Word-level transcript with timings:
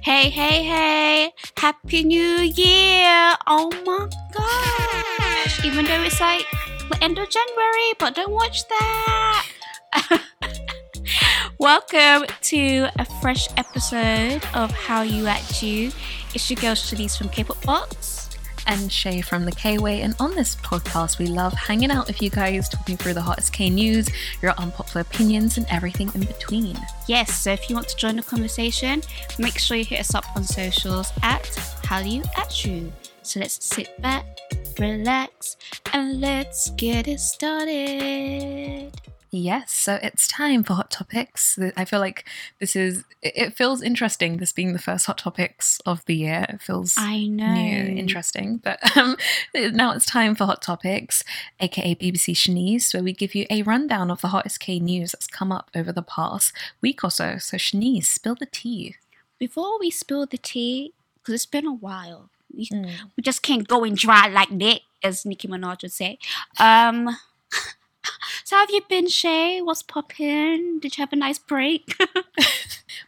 Hey, 0.00 0.28
hey, 0.30 0.64
hey! 0.64 1.32
Happy 1.56 2.02
New 2.02 2.18
Year! 2.20 3.36
Oh 3.46 3.70
my 3.86 4.08
gosh! 4.32 5.64
Even 5.64 5.84
though 5.84 6.02
it's 6.02 6.20
like 6.20 6.44
the 6.90 6.98
end 7.00 7.18
of 7.18 7.30
January, 7.30 7.92
but 7.98 8.16
don't 8.16 8.32
watch 8.32 8.66
that! 8.68 9.46
Welcome 11.60 12.26
to 12.42 12.88
a 12.98 13.04
fresh 13.20 13.46
episode 13.56 14.42
of 14.52 14.72
Hallyu 14.72 15.26
At 15.26 15.62
You. 15.62 15.92
It's 16.34 16.50
your 16.50 16.60
girl 16.60 16.74
Shanice 16.74 17.16
from 17.16 17.28
K-Pop 17.28 17.62
Box. 17.62 18.17
And 18.68 18.92
Shay 18.92 19.20
from 19.20 19.44
the 19.44 19.52
K 19.52 19.78
Way. 19.78 20.02
And 20.02 20.14
on 20.20 20.34
this 20.34 20.54
podcast, 20.56 21.18
we 21.18 21.26
love 21.26 21.52
hanging 21.54 21.90
out 21.90 22.06
with 22.06 22.22
you 22.22 22.30
guys, 22.30 22.68
talking 22.68 22.96
through 22.96 23.14
the 23.14 23.22
hottest 23.22 23.52
K 23.52 23.68
news, 23.70 24.08
your 24.40 24.52
unpopular 24.52 25.00
opinions, 25.00 25.56
and 25.56 25.66
everything 25.70 26.10
in 26.14 26.20
between. 26.20 26.78
Yes, 27.08 27.36
so 27.36 27.50
if 27.50 27.68
you 27.68 27.74
want 27.74 27.88
to 27.88 27.96
join 27.96 28.16
the 28.16 28.22
conversation, 28.22 29.02
make 29.38 29.58
sure 29.58 29.76
you 29.76 29.84
hit 29.84 30.00
us 30.00 30.14
up 30.14 30.24
on 30.36 30.44
socials 30.44 31.12
at 31.22 31.48
You 32.04 32.22
At 32.36 32.64
You. 32.64 32.92
So 33.22 33.40
let's 33.40 33.64
sit 33.64 34.00
back, 34.00 34.26
relax, 34.78 35.56
and 35.92 36.20
let's 36.20 36.70
get 36.70 37.08
it 37.08 37.20
started. 37.20 38.92
Yes, 39.30 39.72
so 39.72 39.98
it's 40.02 40.26
time 40.26 40.64
for 40.64 40.72
Hot 40.72 40.90
Topics. 40.90 41.58
I 41.76 41.84
feel 41.84 42.00
like 42.00 42.26
this 42.60 42.74
is, 42.74 43.04
it 43.22 43.54
feels 43.56 43.82
interesting, 43.82 44.38
this 44.38 44.52
being 44.52 44.72
the 44.72 44.78
first 44.78 45.04
Hot 45.04 45.18
Topics 45.18 45.80
of 45.84 46.02
the 46.06 46.16
year. 46.16 46.46
It 46.48 46.62
feels 46.62 46.94
I 46.96 47.26
know. 47.26 47.52
new, 47.52 47.94
interesting. 47.94 48.56
But 48.56 48.96
um, 48.96 49.16
now 49.54 49.92
it's 49.92 50.06
time 50.06 50.34
for 50.34 50.44
Hot 50.46 50.62
Topics, 50.62 51.22
aka 51.60 51.94
BBC 51.94 52.34
Shanice, 52.34 52.94
where 52.94 53.02
we 53.02 53.12
give 53.12 53.34
you 53.34 53.44
a 53.50 53.62
rundown 53.62 54.10
of 54.10 54.22
the 54.22 54.28
hottest 54.28 54.60
K 54.60 54.78
news 54.80 55.12
that's 55.12 55.26
come 55.26 55.52
up 55.52 55.70
over 55.74 55.92
the 55.92 56.02
past 56.02 56.52
week 56.80 57.04
or 57.04 57.10
so. 57.10 57.36
So, 57.36 57.58
Shanice, 57.58 58.06
spill 58.06 58.34
the 58.34 58.46
tea. 58.46 58.96
Before 59.38 59.78
we 59.78 59.90
spill 59.90 60.24
the 60.24 60.38
tea, 60.38 60.94
because 61.18 61.34
it's 61.34 61.46
been 61.46 61.66
a 61.66 61.72
while, 61.74 62.30
we, 62.56 62.66
Mm. 62.68 62.90
we 63.14 63.22
just 63.22 63.42
can't 63.42 63.68
go 63.68 63.84
and 63.84 63.94
dry 63.96 64.26
like 64.28 64.56
that, 64.58 64.80
as 65.02 65.26
Nicki 65.26 65.46
Minaj 65.48 65.82
would 65.82 65.92
say. 65.92 66.18
Um, 66.58 67.10
so 68.44 68.56
how 68.56 68.62
have 68.62 68.70
you 68.70 68.82
been, 68.88 69.08
Shay? 69.08 69.60
What's 69.60 69.82
poppin'? 69.82 70.78
Did 70.80 70.96
you 70.96 71.02
have 71.02 71.12
a 71.12 71.16
nice 71.16 71.38
break? 71.38 71.94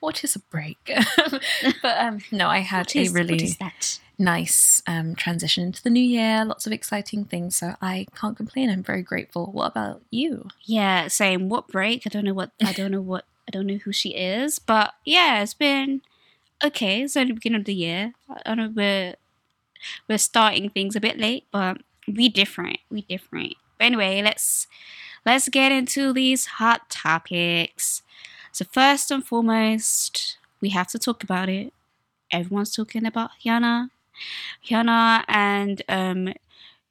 What 0.01 0.25
is 0.25 0.35
a 0.35 0.39
break? 0.39 0.79
but 1.83 1.99
um, 1.99 2.21
no, 2.31 2.49
I 2.49 2.59
had 2.61 2.95
is- 2.97 3.11
a 3.11 3.15
really 3.15 3.35
what 3.35 3.43
is 3.43 3.57
that? 3.59 4.01
nice 4.19 4.83
um, 4.87 5.15
transition 5.15 5.65
into 5.65 5.83
the 5.83 5.91
new 5.91 6.03
year, 6.03 6.45
lots 6.45 6.67
of 6.67 6.73
exciting 6.73 7.25
things. 7.25 7.57
So 7.57 7.75
I 7.83 8.07
can't 8.15 8.37
complain. 8.37 8.71
I'm 8.71 8.83
very 8.83 9.03
grateful. 9.03 9.47
What 9.53 9.67
about 9.67 10.01
you? 10.11 10.49
Yeah, 10.65 11.09
same. 11.09 11.49
What 11.51 11.69
break? 11.69 12.07
I 12.07 12.09
don't 12.11 12.25
know 12.25 12.33
what. 12.35 12.51
I 12.65 12.73
don't 12.73 12.93
know 12.93 13.01
what. 13.03 13.25
I 13.47 13.51
don't 13.51 13.67
know 13.67 13.77
who 13.79 13.93
she 13.93 14.11
is, 14.11 14.59
but 14.59 14.95
yeah, 15.05 15.43
it's 15.43 15.55
been 15.55 16.01
okay. 16.65 17.03
It's 17.03 17.17
only 17.17 17.29
the 17.33 17.35
beginning 17.35 17.61
of 17.61 17.67
the 17.67 17.75
year. 17.75 18.13
I 18.29 18.53
I 18.53 18.55
know 18.55 18.73
we're 18.75 19.17
we're 20.09 20.19
starting 20.19 20.71
things 20.71 20.97
a 20.97 21.01
bit 21.01 21.19
late, 21.19 21.45
but 21.51 21.79
we 22.07 22.29
different. 22.31 22.79
We 22.91 23.03
different. 23.03 23.55
But 23.81 23.87
anyway, 23.87 24.21
let's 24.23 24.69
let's 25.25 25.49
get 25.49 25.73
into 25.73 26.13
these 26.13 26.61
hot 26.61 26.91
topics. 26.91 28.03
So 28.53 28.67
first 28.67 29.11
and 29.11 29.25
foremost, 29.27 30.37
we 30.61 30.69
have 30.71 30.89
to 30.89 30.99
talk 30.99 31.23
about 31.25 31.49
it. 31.49 31.73
Everyone's 32.31 32.75
talking 32.77 33.07
about 33.07 33.31
Hyuna, 33.43 33.89
Hyuna 34.67 35.25
and 35.29 35.83
um 35.89 36.35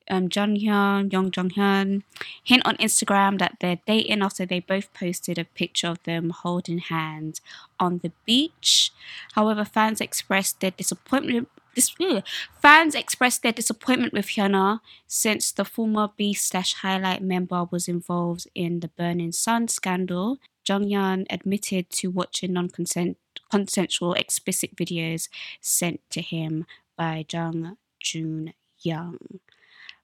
um 0.09 0.29
Junhyung, 0.29 1.11
Young 1.13 1.31
Jung 1.35 1.51
Hyun 1.51 2.03
hint 2.44 2.63
on 2.66 2.78
Instagram 2.78 3.39
that 3.39 3.57
they're 3.61 3.79
dating 3.85 4.23
after 4.23 4.45
they 4.45 4.59
both 4.59 4.91
posted 4.94 5.38
a 5.38 5.45
picture 5.45 5.88
of 5.89 6.01
them 6.03 6.31
holding 6.31 6.79
hands 6.79 7.41
on 7.79 7.99
the 7.99 8.11
beach. 8.25 8.91
However, 9.33 9.66
fans 9.66 10.01
expressed 10.01 10.61
their 10.61 10.72
disappointment. 10.72 11.49
This, 11.79 11.95
ugh. 12.01 12.23
fans 12.62 12.94
expressed 12.94 13.41
their 13.41 13.53
disappointment 13.53 14.12
with 14.12 14.25
Hyuna 14.25 14.81
since 15.07 15.50
the 15.53 15.63
former 15.63 16.09
B 16.17 16.34
slash 16.34 16.73
highlight 16.73 17.23
member 17.23 17.69
was 17.72 17.88
involved 17.88 18.50
in 18.53 18.81
the 18.81 18.90
Burning 18.90 19.31
Sun 19.31 19.69
scandal. 19.69 20.40
Junhyung 20.67 21.25
admitted 21.29 21.90
to 21.91 22.12
watching 22.12 22.51
non-consent 22.51 23.17
consensual 23.50 24.12
explicit 24.16 24.75
videos 24.75 25.29
sent 25.62 26.01
to 26.09 26.19
him 26.19 26.66
by 26.97 27.25
Jung 27.31 27.78
Jun 28.01 28.51
Young. 28.81 29.40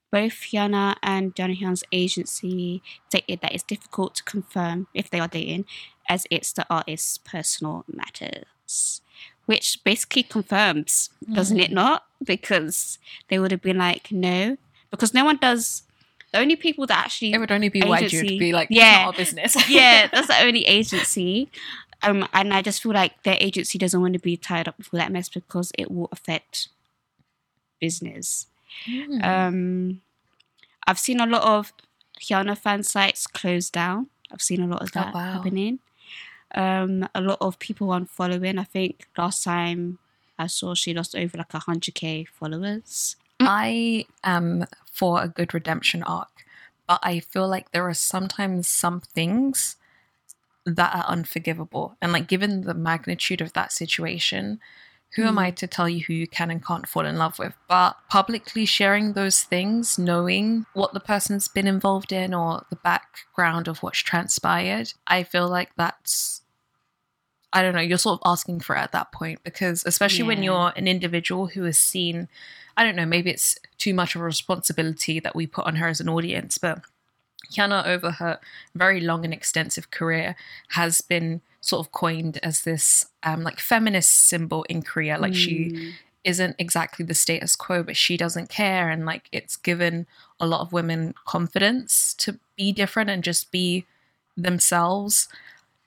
Both 0.09 0.47
Hyuna 0.53 0.95
and 1.03 1.35
Junhyung's 1.35 1.83
agency 1.91 2.81
stated 3.09 3.41
that 3.41 3.53
it's 3.53 3.63
difficult 3.63 4.15
to 4.15 4.23
confirm 4.23 4.87
if 4.93 5.09
they 5.09 5.19
are 5.19 5.27
dating, 5.27 5.65
as 6.07 6.25
it's 6.31 6.53
the 6.53 6.65
artist's 6.69 7.17
personal 7.17 7.83
matters. 7.91 9.01
Which 9.45 9.79
basically 9.83 10.23
confirms, 10.23 11.09
doesn't 11.31 11.59
it 11.59 11.71
not? 11.71 12.05
Because 12.23 12.97
they 13.29 13.37
would 13.37 13.51
have 13.51 13.61
been 13.61 13.77
like, 13.77 14.11
no. 14.11 14.57
Because 14.89 15.13
no 15.13 15.23
one 15.23 15.37
does. 15.37 15.83
The 16.31 16.39
only 16.39 16.55
people 16.55 16.87
that 16.87 16.97
actually. 17.05 17.33
It 17.33 17.37
would 17.37 17.51
only 17.51 17.69
be 17.69 17.81
YG 17.81 18.03
Agency. 18.05 18.27
to 18.29 18.39
be 18.39 18.53
like, 18.53 18.69
Yeah. 18.71 18.83
yeah, 18.83 18.97
not 18.99 19.05
our 19.07 19.13
business. 19.13 19.69
yeah, 19.69 20.07
that's 20.11 20.27
the 20.27 20.41
only 20.41 20.65
agency. 20.65 21.49
Um, 22.01 22.27
and 22.33 22.53
I 22.53 22.61
just 22.61 22.81
feel 22.81 22.91
like 22.93 23.21
their 23.23 23.37
agency 23.39 23.77
doesn't 23.77 23.99
want 24.01 24.13
to 24.13 24.19
be 24.19 24.35
tied 24.35 24.67
up 24.67 24.77
with 24.77 24.89
all 24.91 24.99
that 24.99 25.11
mess 25.11 25.29
because 25.29 25.71
it 25.77 25.91
will 25.91 26.09
affect 26.11 26.67
business. 27.79 28.47
Mm. 28.87 29.23
Um, 29.23 30.01
I've 30.87 30.99
seen 30.99 31.19
a 31.19 31.25
lot 31.25 31.43
of 31.43 31.71
Hyuna 32.21 32.57
fan 32.57 32.83
sites 32.83 33.27
close 33.27 33.69
down. 33.69 34.07
I've 34.31 34.41
seen 34.41 34.61
a 34.61 34.67
lot 34.67 34.81
of 34.81 34.89
Oh, 34.95 34.99
that 34.99 35.13
wow. 35.13 35.33
happening. 35.33 35.79
Um, 36.53 37.07
a 37.13 37.21
lot 37.21 37.39
of 37.41 37.59
people 37.59 37.87
unfollowing. 37.87 38.59
I 38.59 38.63
think 38.63 39.07
last 39.17 39.43
time 39.43 39.99
I 40.37 40.47
saw 40.47 40.73
she 40.73 40.93
lost 40.93 41.15
over 41.15 41.37
like 41.37 41.51
hundred 41.51 41.95
k 41.95 42.25
followers. 42.25 43.15
I 43.39 44.05
am 44.23 44.65
for 44.91 45.21
a 45.21 45.27
good 45.27 45.53
redemption 45.53 46.03
arc, 46.03 46.45
but 46.87 46.99
I 47.03 47.19
feel 47.19 47.47
like 47.47 47.71
there 47.71 47.87
are 47.87 47.93
sometimes 47.93 48.67
some 48.67 49.01
things 49.01 49.75
that 50.65 50.95
are 50.95 51.05
unforgivable. 51.07 51.95
And 52.01 52.11
like 52.11 52.27
given 52.27 52.61
the 52.61 52.73
magnitude 52.73 53.41
of 53.41 53.53
that 53.53 53.71
situation, 53.71 54.59
who 55.15 55.23
am 55.23 55.35
Mm. 55.35 55.39
I 55.39 55.51
to 55.51 55.67
tell 55.67 55.87
you 55.87 56.03
who 56.05 56.13
you 56.13 56.27
can 56.27 56.51
and 56.51 56.65
can't 56.65 56.87
fall 56.87 57.05
in 57.05 57.17
love 57.17 57.39
with? 57.39 57.53
But 57.67 57.95
publicly 58.09 58.65
sharing 58.65 59.13
those 59.13 59.43
things, 59.43 59.97
knowing 59.97 60.65
what 60.73 60.93
the 60.93 60.99
person's 60.99 61.47
been 61.47 61.67
involved 61.67 62.11
in 62.11 62.33
or 62.33 62.65
the 62.69 62.75
background 62.75 63.67
of 63.67 63.81
what's 63.81 63.99
transpired, 63.99 64.93
I 65.07 65.23
feel 65.23 65.47
like 65.47 65.71
that's 65.75 66.41
I 67.53 67.61
don't 67.61 67.73
know, 67.73 67.79
you're 67.79 67.97
sort 67.97 68.19
of 68.19 68.29
asking 68.29 68.59
for 68.59 68.75
it 68.75 68.79
at 68.79 68.91
that 68.91 69.13
point 69.13 69.41
because 69.45 69.85
especially 69.85 70.23
when 70.23 70.43
you're 70.43 70.73
an 70.75 70.89
individual 70.89 71.47
who 71.47 71.63
is 71.63 71.79
seen 71.79 72.27
I 72.75 72.83
don't 72.83 72.97
know, 72.97 73.05
maybe 73.05 73.29
it's 73.29 73.57
too 73.77 73.93
much 73.93 74.15
of 74.15 74.21
a 74.21 74.25
responsibility 74.25 75.21
that 75.21 75.35
we 75.35 75.47
put 75.47 75.65
on 75.65 75.77
her 75.77 75.87
as 75.87 76.01
an 76.01 76.09
audience, 76.09 76.57
but 76.57 76.81
Hyuna, 77.51 77.85
over 77.85 78.11
her 78.11 78.39
very 78.75 78.99
long 79.01 79.23
and 79.25 79.33
extensive 79.33 79.91
career, 79.91 80.35
has 80.69 81.01
been 81.01 81.41
sort 81.61 81.85
of 81.85 81.91
coined 81.91 82.39
as 82.43 82.61
this 82.61 83.07
um, 83.23 83.43
like 83.43 83.59
feminist 83.59 84.11
symbol 84.11 84.63
in 84.69 84.81
Korea. 84.83 85.17
Like 85.17 85.33
she 85.33 85.69
Mm. 85.71 85.93
isn't 86.23 86.55
exactly 86.59 87.05
the 87.05 87.13
status 87.13 87.55
quo, 87.55 87.83
but 87.83 87.95
she 87.97 88.17
doesn't 88.17 88.49
care, 88.49 88.89
and 88.89 89.05
like 89.05 89.29
it's 89.31 89.55
given 89.55 90.07
a 90.39 90.47
lot 90.47 90.61
of 90.61 90.73
women 90.73 91.13
confidence 91.25 92.13
to 92.15 92.39
be 92.55 92.71
different 92.71 93.09
and 93.09 93.23
just 93.23 93.51
be 93.51 93.85
themselves. 94.37 95.27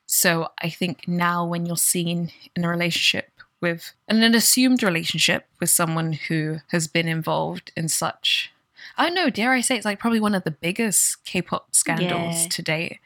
So 0.06 0.48
I 0.62 0.70
think 0.70 1.06
now 1.06 1.44
when 1.44 1.66
you're 1.66 1.76
seen 1.76 2.30
in 2.56 2.64
a 2.64 2.68
relationship 2.68 3.30
with 3.60 3.92
an 4.08 4.22
assumed 4.34 4.82
relationship 4.82 5.46
with 5.60 5.70
someone 5.70 6.12
who 6.12 6.58
has 6.68 6.86
been 6.86 7.08
involved 7.08 7.72
in 7.76 7.88
such 7.88 8.52
I 8.98 9.10
know, 9.10 9.30
dare 9.30 9.52
I 9.52 9.60
say 9.62 9.76
it's 9.76 9.84
like 9.84 9.98
probably 10.00 10.20
one 10.20 10.34
of 10.34 10.44
the 10.44 10.50
biggest 10.50 11.24
K-pop 11.24 11.74
scandals 11.74 12.42
Yeah. 12.42 12.48
to 12.50 12.62
date. 12.62 12.98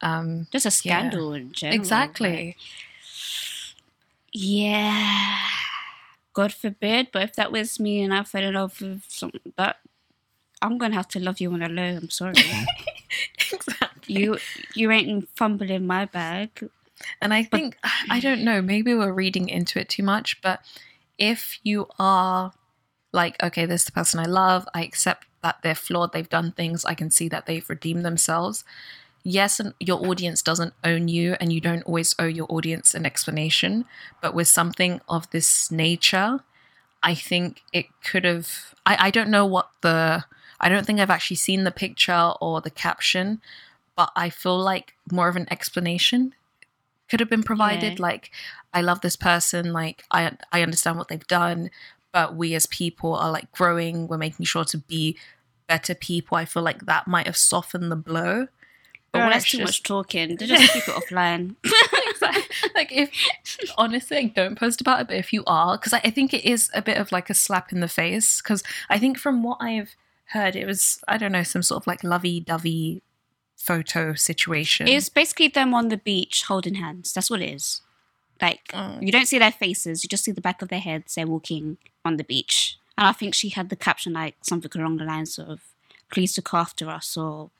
Um 0.00 0.46
Just 0.52 0.66
a 0.66 0.70
scandal 0.70 1.32
in 1.32 1.52
general. 1.52 1.74
exactly. 1.80 2.56
yeah. 4.32 5.36
God 6.34 6.52
forbid, 6.52 7.08
but 7.12 7.22
if 7.22 7.34
that 7.34 7.50
was 7.50 7.80
me 7.80 8.00
and 8.02 8.14
I 8.14 8.22
fell 8.22 8.42
in 8.44 8.54
love 8.54 8.80
with 8.80 9.02
something 9.08 9.52
that 9.56 9.76
I'm 10.62 10.78
gonna 10.78 10.94
have 10.94 11.08
to 11.08 11.20
love 11.20 11.40
you 11.40 11.52
on 11.52 11.62
a 11.62 11.68
low. 11.68 11.96
I'm 11.96 12.10
sorry. 12.10 12.34
exactly. 13.52 14.14
you 14.20 14.38
you 14.74 14.90
ain't 14.90 15.28
fumbling 15.36 15.86
my 15.86 16.04
bag. 16.04 16.68
And 17.22 17.32
I 17.32 17.44
think, 17.44 17.76
I 18.10 18.18
don't 18.18 18.42
know, 18.42 18.60
maybe 18.60 18.92
we're 18.92 19.12
reading 19.12 19.48
into 19.48 19.78
it 19.78 19.88
too 19.88 20.02
much, 20.02 20.40
but 20.42 20.60
if 21.16 21.60
you 21.62 21.86
are 22.00 22.52
like, 23.12 23.40
okay, 23.40 23.66
this 23.66 23.82
is 23.82 23.84
the 23.86 23.92
person 23.92 24.18
I 24.18 24.24
love, 24.24 24.66
I 24.74 24.82
accept 24.82 25.27
that 25.42 25.58
they're 25.62 25.74
flawed, 25.74 26.12
they've 26.12 26.28
done 26.28 26.52
things, 26.52 26.84
I 26.84 26.94
can 26.94 27.10
see 27.10 27.28
that 27.28 27.46
they've 27.46 27.68
redeemed 27.68 28.04
themselves. 28.04 28.64
Yes, 29.24 29.60
and 29.60 29.74
your 29.78 30.06
audience 30.06 30.42
doesn't 30.42 30.74
own 30.84 31.08
you, 31.08 31.36
and 31.40 31.52
you 31.52 31.60
don't 31.60 31.82
always 31.82 32.14
owe 32.18 32.24
your 32.24 32.46
audience 32.48 32.94
an 32.94 33.04
explanation. 33.04 33.84
But 34.20 34.34
with 34.34 34.48
something 34.48 35.00
of 35.08 35.28
this 35.30 35.70
nature, 35.70 36.40
I 37.02 37.14
think 37.14 37.62
it 37.72 37.86
could 38.02 38.24
have. 38.24 38.74
I, 38.86 39.06
I 39.06 39.10
don't 39.10 39.28
know 39.28 39.44
what 39.44 39.70
the. 39.82 40.24
I 40.60 40.68
don't 40.68 40.86
think 40.86 40.98
I've 40.98 41.10
actually 41.10 41.36
seen 41.36 41.64
the 41.64 41.70
picture 41.70 42.32
or 42.40 42.60
the 42.60 42.70
caption, 42.70 43.40
but 43.96 44.10
I 44.16 44.30
feel 44.30 44.58
like 44.58 44.94
more 45.10 45.28
of 45.28 45.36
an 45.36 45.46
explanation 45.50 46.34
could 47.08 47.20
have 47.20 47.30
been 47.30 47.42
provided. 47.42 47.98
Yeah. 47.98 48.02
Like, 48.02 48.30
I 48.72 48.80
love 48.80 49.00
this 49.00 49.16
person. 49.16 49.72
Like, 49.72 50.04
I 50.10 50.32
I 50.52 50.62
understand 50.62 50.96
what 50.96 51.08
they've 51.08 51.26
done, 51.26 51.70
but 52.12 52.34
we 52.36 52.54
as 52.54 52.66
people 52.66 53.14
are 53.14 53.30
like 53.30 53.50
growing. 53.52 54.08
We're 54.08 54.18
making 54.18 54.46
sure 54.46 54.64
to 54.66 54.78
be 54.78 55.16
better 55.66 55.94
people. 55.94 56.36
I 56.36 56.44
feel 56.44 56.62
like 56.62 56.86
that 56.86 57.06
might 57.06 57.26
have 57.26 57.36
softened 57.36 57.90
the 57.90 57.96
blow. 57.96 58.48
But 59.12 59.20
when 59.20 59.30
that's 59.30 59.48
too 59.50 59.58
just- 59.58 59.68
much 59.68 59.82
talking. 59.84 60.36
They 60.36 60.46
just 60.46 60.72
keep 60.72 60.88
it 60.88 60.94
offline. 61.10 61.56
Exactly. 62.10 62.70
like 62.74 62.90
if 62.90 63.10
honestly 63.76 64.22
like, 64.24 64.34
don't 64.34 64.58
post 64.58 64.80
about 64.80 65.00
it 65.02 65.06
but 65.06 65.16
if 65.16 65.32
you 65.32 65.44
are 65.46 65.78
because 65.78 65.92
I, 65.92 65.98
I 66.02 66.10
think 66.10 66.34
it 66.34 66.44
is 66.44 66.68
a 66.74 66.82
bit 66.82 66.96
of 66.96 67.12
like 67.12 67.30
a 67.30 67.34
slap 67.34 67.70
in 67.72 67.78
the 67.78 67.86
face 67.86 68.42
because 68.42 68.64
i 68.90 68.98
think 68.98 69.18
from 69.18 69.44
what 69.44 69.58
i've 69.60 69.94
heard 70.30 70.56
it 70.56 70.66
was 70.66 70.98
i 71.06 71.16
don't 71.16 71.30
know 71.30 71.44
some 71.44 71.62
sort 71.62 71.80
of 71.80 71.86
like 71.86 72.02
lovey-dovey 72.02 73.02
photo 73.56 74.14
situation 74.14 74.88
It's 74.88 75.08
basically 75.08 75.46
them 75.46 75.74
on 75.74 75.88
the 75.90 75.96
beach 75.96 76.42
holding 76.48 76.74
hands. 76.74 77.12
That's 77.12 77.30
what 77.30 77.40
it 77.40 77.50
is. 77.50 77.82
Like 78.40 78.68
Mm. 78.68 79.02
you 79.04 79.10
don't 79.12 79.26
see 79.26 79.38
their 79.38 79.52
faces, 79.52 80.02
you 80.04 80.08
just 80.08 80.24
see 80.24 80.32
the 80.32 80.40
back 80.40 80.62
of 80.62 80.68
their 80.68 80.80
heads. 80.80 81.14
They're 81.14 81.26
walking 81.26 81.76
on 82.04 82.16
the 82.16 82.24
beach, 82.24 82.78
and 82.96 83.06
I 83.08 83.12
think 83.12 83.34
she 83.34 83.48
had 83.50 83.68
the 83.68 83.76
caption 83.76 84.12
like 84.12 84.36
something 84.42 84.70
along 84.80 84.98
the 84.98 85.04
lines 85.04 85.38
of 85.38 85.60
"Please 86.12 86.36
look 86.38 86.54
after 86.54 86.88
us" 86.88 87.16
or 87.16 87.50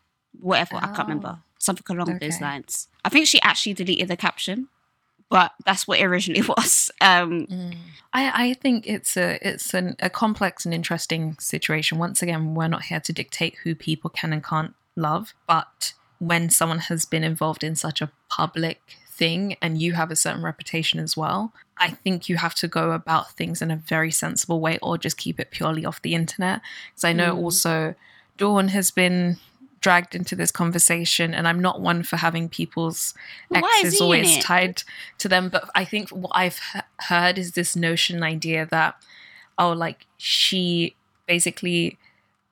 whatever. 0.41 0.77
I 0.77 0.87
can't 0.95 1.09
remember 1.09 1.39
Oh. 1.39 1.43
something 1.59 1.85
along 1.97 2.19
those 2.19 2.41
lines. 2.41 2.89
I 3.05 3.09
think 3.09 3.27
she 3.27 3.41
actually 3.43 3.75
deleted 3.75 4.09
the 4.09 4.17
caption, 4.17 4.69
but 5.29 5.53
that's 5.65 5.89
what 5.89 5.99
it 5.99 6.05
originally 6.05 6.43
was. 6.57 6.91
Um, 7.01 7.47
Mm. 7.47 7.77
I, 8.13 8.45
I 8.49 8.55
think 8.55 8.87
it's 8.87 9.17
a 9.17 9.39
it's 9.47 9.75
an, 9.75 9.97
a 10.01 10.09
complex 10.09 10.65
and 10.65 10.73
interesting 10.75 11.37
situation. 11.41 11.99
Once 11.99 12.23
again, 12.23 12.55
we're 12.55 12.69
not 12.69 12.85
here 12.85 13.01
to 13.01 13.13
dictate 13.13 13.57
who 13.65 13.75
people 13.75 14.09
can 14.11 14.33
and 14.33 14.43
can't 14.45 14.75
love, 14.97 15.35
but 15.47 15.93
when 16.19 16.49
someone 16.51 16.79
has 16.91 17.05
been 17.05 17.23
involved 17.25 17.63
in 17.63 17.77
such 17.77 18.01
a 18.01 18.11
public 18.31 18.81
thing 19.19 19.57
and 19.61 19.81
you 19.83 19.93
have 19.95 20.11
a 20.11 20.17
certain 20.17 20.43
reputation 20.43 21.01
as 21.01 21.17
well, 21.17 21.53
I 21.77 21.91
think 21.91 22.29
you 22.29 22.37
have 22.37 22.55
to 22.57 22.69
go 22.69 22.93
about 22.93 23.33
things 23.33 23.61
in 23.61 23.71
a 23.71 23.77
very 23.77 24.11
sensible 24.11 24.61
way 24.61 24.79
or 24.81 24.97
just 24.99 25.17
keep 25.17 25.39
it 25.41 25.51
purely 25.51 25.85
off 25.85 26.01
the 26.03 26.15
internet. 26.15 26.61
Because 26.91 27.05
I 27.05 27.13
know 27.13 27.35
Mm. 27.35 27.39
also 27.45 27.95
Dawn 28.37 28.69
has 28.69 28.91
been 28.93 29.37
dragged 29.81 30.15
into 30.15 30.35
this 30.37 30.51
conversation 30.51 31.33
and 31.35 31.47
I'm 31.47 31.61
not 31.61 31.81
one 31.81 32.03
for 32.03 32.17
having 32.17 32.49
people's 32.49 33.15
exes 33.55 34.01
always 34.01 34.39
tied 34.45 34.83
to 35.19 35.29
them 35.29 35.49
but 35.49 35.71
I 35.75 35.85
think 35.85 36.11
what 36.11 36.33
I've 36.35 36.59
he- 36.73 36.81
heard 37.09 37.39
is 37.39 37.53
this 37.53 37.77
notion 37.77 38.25
idea 38.25 38.67
that 38.73 38.97
oh 39.57 39.71
like 39.71 40.07
she 40.17 40.97
basically 41.27 41.97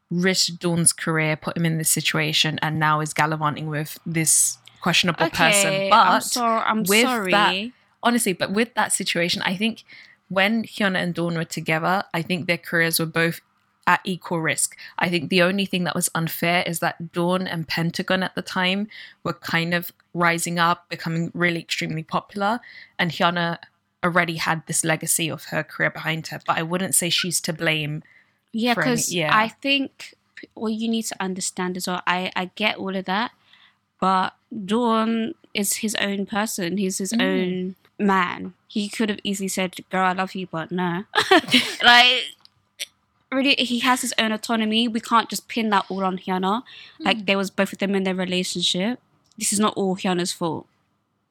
risked 0.08 0.60
Dawn's 0.60 0.92
career 0.92 1.34
put 1.36 1.56
him 1.56 1.66
in 1.66 1.78
this 1.78 1.90
situation 1.90 2.60
and 2.62 2.78
now 2.78 3.00
is 3.00 3.12
gallivanting 3.12 3.66
with 3.66 3.98
this 4.06 4.58
questionable 4.80 5.30
person 5.30 5.90
but 5.90 6.06
I'm, 6.06 6.20
sorry. 6.20 6.62
I'm 6.62 6.82
with 6.84 7.02
sorry. 7.02 7.32
that- 7.32 7.70
honestly, 8.02 8.32
but 8.32 8.52
with 8.52 8.72
that 8.74 8.92
situation, 8.92 9.42
I 9.42 9.56
think 9.56 9.84
when 10.28 10.64
Hyuna 10.64 11.02
and 11.02 11.14
Dawn 11.14 11.34
were 11.36 11.44
together, 11.44 12.04
I 12.14 12.22
think 12.22 12.46
their 12.46 12.58
careers 12.58 12.98
were 12.98 13.06
both 13.06 13.40
at 13.86 14.00
equal 14.04 14.40
risk. 14.40 14.76
I 14.98 15.08
think 15.08 15.30
the 15.30 15.42
only 15.42 15.66
thing 15.66 15.84
that 15.84 15.94
was 15.94 16.08
unfair 16.14 16.62
is 16.66 16.80
that 16.80 17.12
Dawn 17.12 17.46
and 17.46 17.68
Pentagon 17.68 18.22
at 18.22 18.34
the 18.34 18.42
time 18.42 18.88
were 19.22 19.32
kind 19.32 19.74
of 19.74 19.92
rising 20.14 20.58
up, 20.58 20.88
becoming 20.88 21.30
really 21.34 21.60
extremely 21.60 22.02
popular, 22.02 22.60
and 22.98 23.10
Hyuna 23.10 23.58
already 24.04 24.36
had 24.36 24.66
this 24.66 24.84
legacy 24.84 25.30
of 25.30 25.46
her 25.46 25.62
career 25.62 25.90
behind 25.90 26.28
her. 26.28 26.40
But 26.46 26.58
I 26.58 26.62
wouldn't 26.62 26.94
say 26.94 27.10
she's 27.10 27.40
to 27.42 27.52
blame. 27.52 28.02
Yeah, 28.52 28.74
because 28.74 29.12
yeah. 29.12 29.36
I 29.36 29.48
think 29.48 30.14
what 30.54 30.72
you 30.72 30.88
need 30.88 31.04
to 31.04 31.22
understand 31.22 31.76
as 31.76 31.86
well, 31.86 32.02
I, 32.06 32.30
I 32.36 32.50
get 32.54 32.76
all 32.76 32.94
of 32.94 33.04
that, 33.06 33.32
but 34.00 34.34
Dawn 34.64 35.34
is 35.54 35.76
his 35.76 35.94
own 35.96 36.26
person. 36.26 36.76
He's 36.76 36.98
his 36.98 37.12
Mm. 37.12 37.22
own 37.22 37.74
man. 37.98 38.54
He 38.68 38.88
could 38.88 39.08
have 39.08 39.18
easily 39.24 39.48
said, 39.48 39.74
Girl, 39.90 40.04
I 40.04 40.12
love 40.12 40.34
you, 40.34 40.46
but 40.46 40.70
no. 40.70 41.04
like, 41.82 42.24
really, 43.32 43.54
he 43.56 43.80
has 43.80 44.02
his 44.02 44.14
own 44.18 44.32
autonomy. 44.32 44.88
We 44.88 45.00
can't 45.00 45.28
just 45.28 45.48
pin 45.48 45.70
that 45.70 45.86
all 45.88 46.04
on 46.04 46.18
Hyuna. 46.18 46.62
Like, 46.98 47.26
there 47.26 47.38
was 47.38 47.50
both 47.50 47.72
of 47.72 47.78
them 47.78 47.94
in 47.94 48.04
their 48.04 48.14
relationship. 48.14 49.00
This 49.38 49.52
is 49.52 49.60
not 49.60 49.74
all 49.76 49.96
Hyuna's 49.96 50.32
fault. 50.32 50.66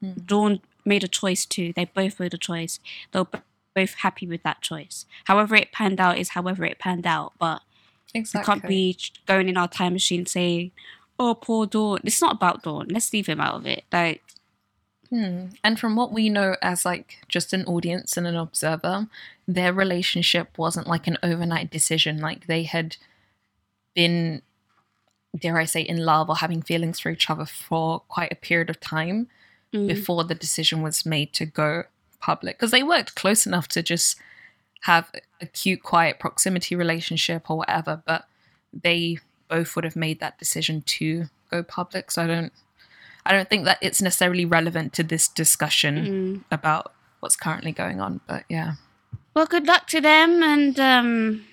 Mm. 0.04 0.26
Dawn 0.26 0.60
made 0.84 1.04
a 1.04 1.08
choice 1.08 1.46
too. 1.46 1.74
They 1.74 1.86
both 1.86 2.20
made 2.20 2.34
a 2.34 2.38
choice. 2.38 2.80
They 3.12 3.20
were 3.20 3.28
both 3.76 3.96
happy 3.96 4.28
with 4.28 4.44
that 4.44 4.62
choice. 4.62 5.06
However 5.26 5.56
it 5.56 5.72
panned 5.72 6.00
out 6.00 6.18
is 6.18 6.30
however 6.30 6.64
it 6.66 6.80
panned 6.80 7.08
out. 7.08 7.34
But 7.40 7.62
Exactly. 8.14 8.40
we 8.40 8.46
can't 8.60 8.68
be 8.70 8.98
going 9.26 9.50
in 9.50 9.58
our 9.58 9.68
time 9.68 9.94
machine 9.94 10.26
saying, 10.26 10.72
"Oh, 11.20 11.36
poor 11.36 11.66
Dawn." 11.66 12.00
It's 12.04 12.22
not 12.22 12.36
about 12.36 12.64
Dawn. 12.64 12.88
Let's 12.90 13.12
leave 13.14 13.28
him 13.28 13.42
out 13.42 13.56
of 13.56 13.66
it. 13.66 13.84
Like, 13.92 14.22
Hmm. 15.10 15.48
And 15.64 15.80
from 15.80 15.96
what 15.96 16.12
we 16.12 16.30
know 16.30 16.56
as 16.62 16.86
like 16.86 17.20
just 17.28 17.54
an 17.54 17.66
audience 17.66 18.18
and 18.18 18.26
an 18.28 18.36
observer, 18.36 19.08
their 19.48 19.74
relationship 19.74 20.58
wasn't 20.58 20.88
like 20.88 21.08
an 21.08 21.18
overnight 21.22 21.70
decision. 21.70 22.18
Like 22.20 22.48
they 22.48 22.64
had 22.64 22.98
been, 23.94 24.42
dare 25.38 25.58
I 25.58 25.66
say, 25.66 25.82
in 25.82 25.98
love 25.98 26.30
or 26.30 26.38
having 26.38 26.62
feelings 26.62 27.00
for 27.00 27.10
each 27.10 27.30
other 27.30 27.46
for 27.46 28.02
quite 28.08 28.32
a 28.32 28.36
period 28.36 28.70
of 28.70 28.80
time 28.80 29.28
mm, 29.74 29.88
before 29.88 30.24
the 30.24 30.36
decision 30.36 30.82
was 30.82 31.06
made 31.06 31.34
to 31.34 31.46
go 31.46 31.84
public. 32.20 32.58
Because 32.58 32.72
they 32.72 32.84
worked 32.84 33.16
close 33.16 33.46
enough 33.46 33.68
to 33.70 33.84
just 33.84 34.18
have 34.82 35.12
a 35.42 35.46
cute, 35.46 35.84
quiet 35.84 36.20
proximity 36.20 36.76
relationship 36.76 37.50
or 37.50 37.58
whatever, 37.58 38.02
but 38.06 38.26
they 38.74 39.20
both 39.48 39.76
would 39.76 39.86
have 39.86 39.96
made 39.96 40.20
that 40.20 40.38
decision 40.38 40.82
to 40.82 41.26
go 41.52 41.64
public. 41.64 42.12
So 42.12 42.24
I 42.24 42.28
don't 42.28 42.52
I 43.26 43.34
don't 43.34 43.50
think 43.50 43.66
that 43.66 43.80
it's 43.82 44.02
necessarily 44.02 44.46
relevant 44.46 44.94
to 44.94 45.04
this 45.04 45.28
discussion 45.28 45.96
mm. 45.96 46.44
about 46.52 46.94
what's 47.20 47.36
currently 47.36 47.72
going 47.72 48.00
on. 48.00 48.22
But 48.28 48.44
yeah. 48.50 48.74
well, 49.34 49.48
good 49.48 49.66
luck 49.66 49.88
to 49.88 50.00
them, 50.00 50.44
and 50.44 50.80
um, 50.80 51.46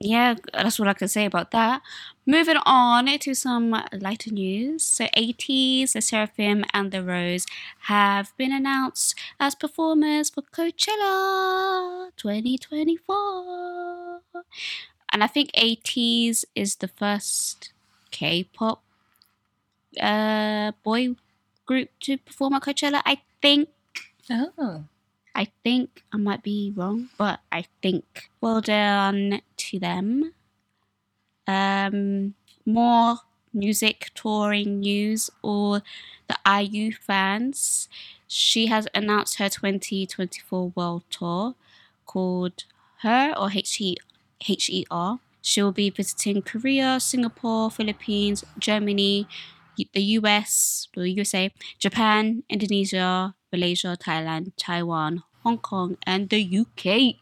yeah, 0.00 0.36
that's 0.54 0.80
all 0.80 0.88
I 0.88 0.94
can 0.94 1.08
say 1.08 1.26
about 1.26 1.50
that. 1.50 1.82
Moving 2.24 2.56
on 2.64 3.18
to 3.18 3.34
some 3.34 3.70
lighter 3.92 4.30
news. 4.30 4.82
So, 4.82 5.06
ATEEZ, 5.16 5.94
LE 5.94 6.00
SSERAFIM, 6.00 6.64
and 6.72 6.90
the 6.90 7.02
Rose 7.02 7.46
have 7.82 8.34
been 8.36 8.52
announced 8.52 9.14
as 9.38 9.54
performers 9.54 10.30
for 10.30 10.42
Coachella 10.42 12.10
2024. 12.16 14.22
And 15.16 15.24
I 15.24 15.28
think 15.28 15.50
ATEEZ 15.52 16.44
is 16.54 16.76
the 16.76 16.88
first 16.88 17.72
K 18.10 18.44
pop 18.44 18.82
uh, 19.98 20.72
boy 20.84 21.16
group 21.64 21.88
to 22.00 22.18
perform 22.18 22.52
at 22.52 22.60
Coachella. 22.60 23.00
I 23.06 23.22
think. 23.40 23.70
Oh. 24.28 24.84
I 25.34 25.48
think 25.64 26.02
I 26.12 26.18
might 26.18 26.42
be 26.42 26.70
wrong, 26.76 27.08
but 27.16 27.40
I 27.50 27.64
think 27.80 28.28
well 28.42 28.60
done 28.60 29.40
to 29.56 29.78
them. 29.78 30.34
Um, 31.46 32.34
more 32.66 33.20
music 33.54 34.10
touring 34.14 34.80
news 34.80 35.30
or 35.40 35.80
the 36.28 36.36
IU 36.46 36.92
fans. 36.92 37.88
She 38.28 38.66
has 38.66 38.86
announced 38.94 39.38
her 39.38 39.48
2024 39.48 40.72
world 40.76 41.04
tour 41.08 41.54
called 42.04 42.64
Her 42.98 43.32
or 43.34 43.50
H 43.50 43.80
E 43.80 43.96
H 44.46 44.70
E 44.70 44.84
R. 44.90 45.20
She 45.42 45.62
will 45.62 45.72
be 45.72 45.90
visiting 45.90 46.42
Korea, 46.42 46.98
Singapore, 46.98 47.70
Philippines, 47.70 48.44
Germany, 48.58 49.28
the 49.92 50.02
US, 50.18 50.88
the 50.94 51.08
USA, 51.10 51.52
Japan, 51.78 52.42
Indonesia, 52.48 53.34
Malaysia, 53.52 53.96
Thailand, 54.00 54.52
Taiwan, 54.56 55.22
Hong 55.44 55.58
Kong, 55.58 55.96
and 56.04 56.28
the 56.30 56.42
UK. 56.42 57.16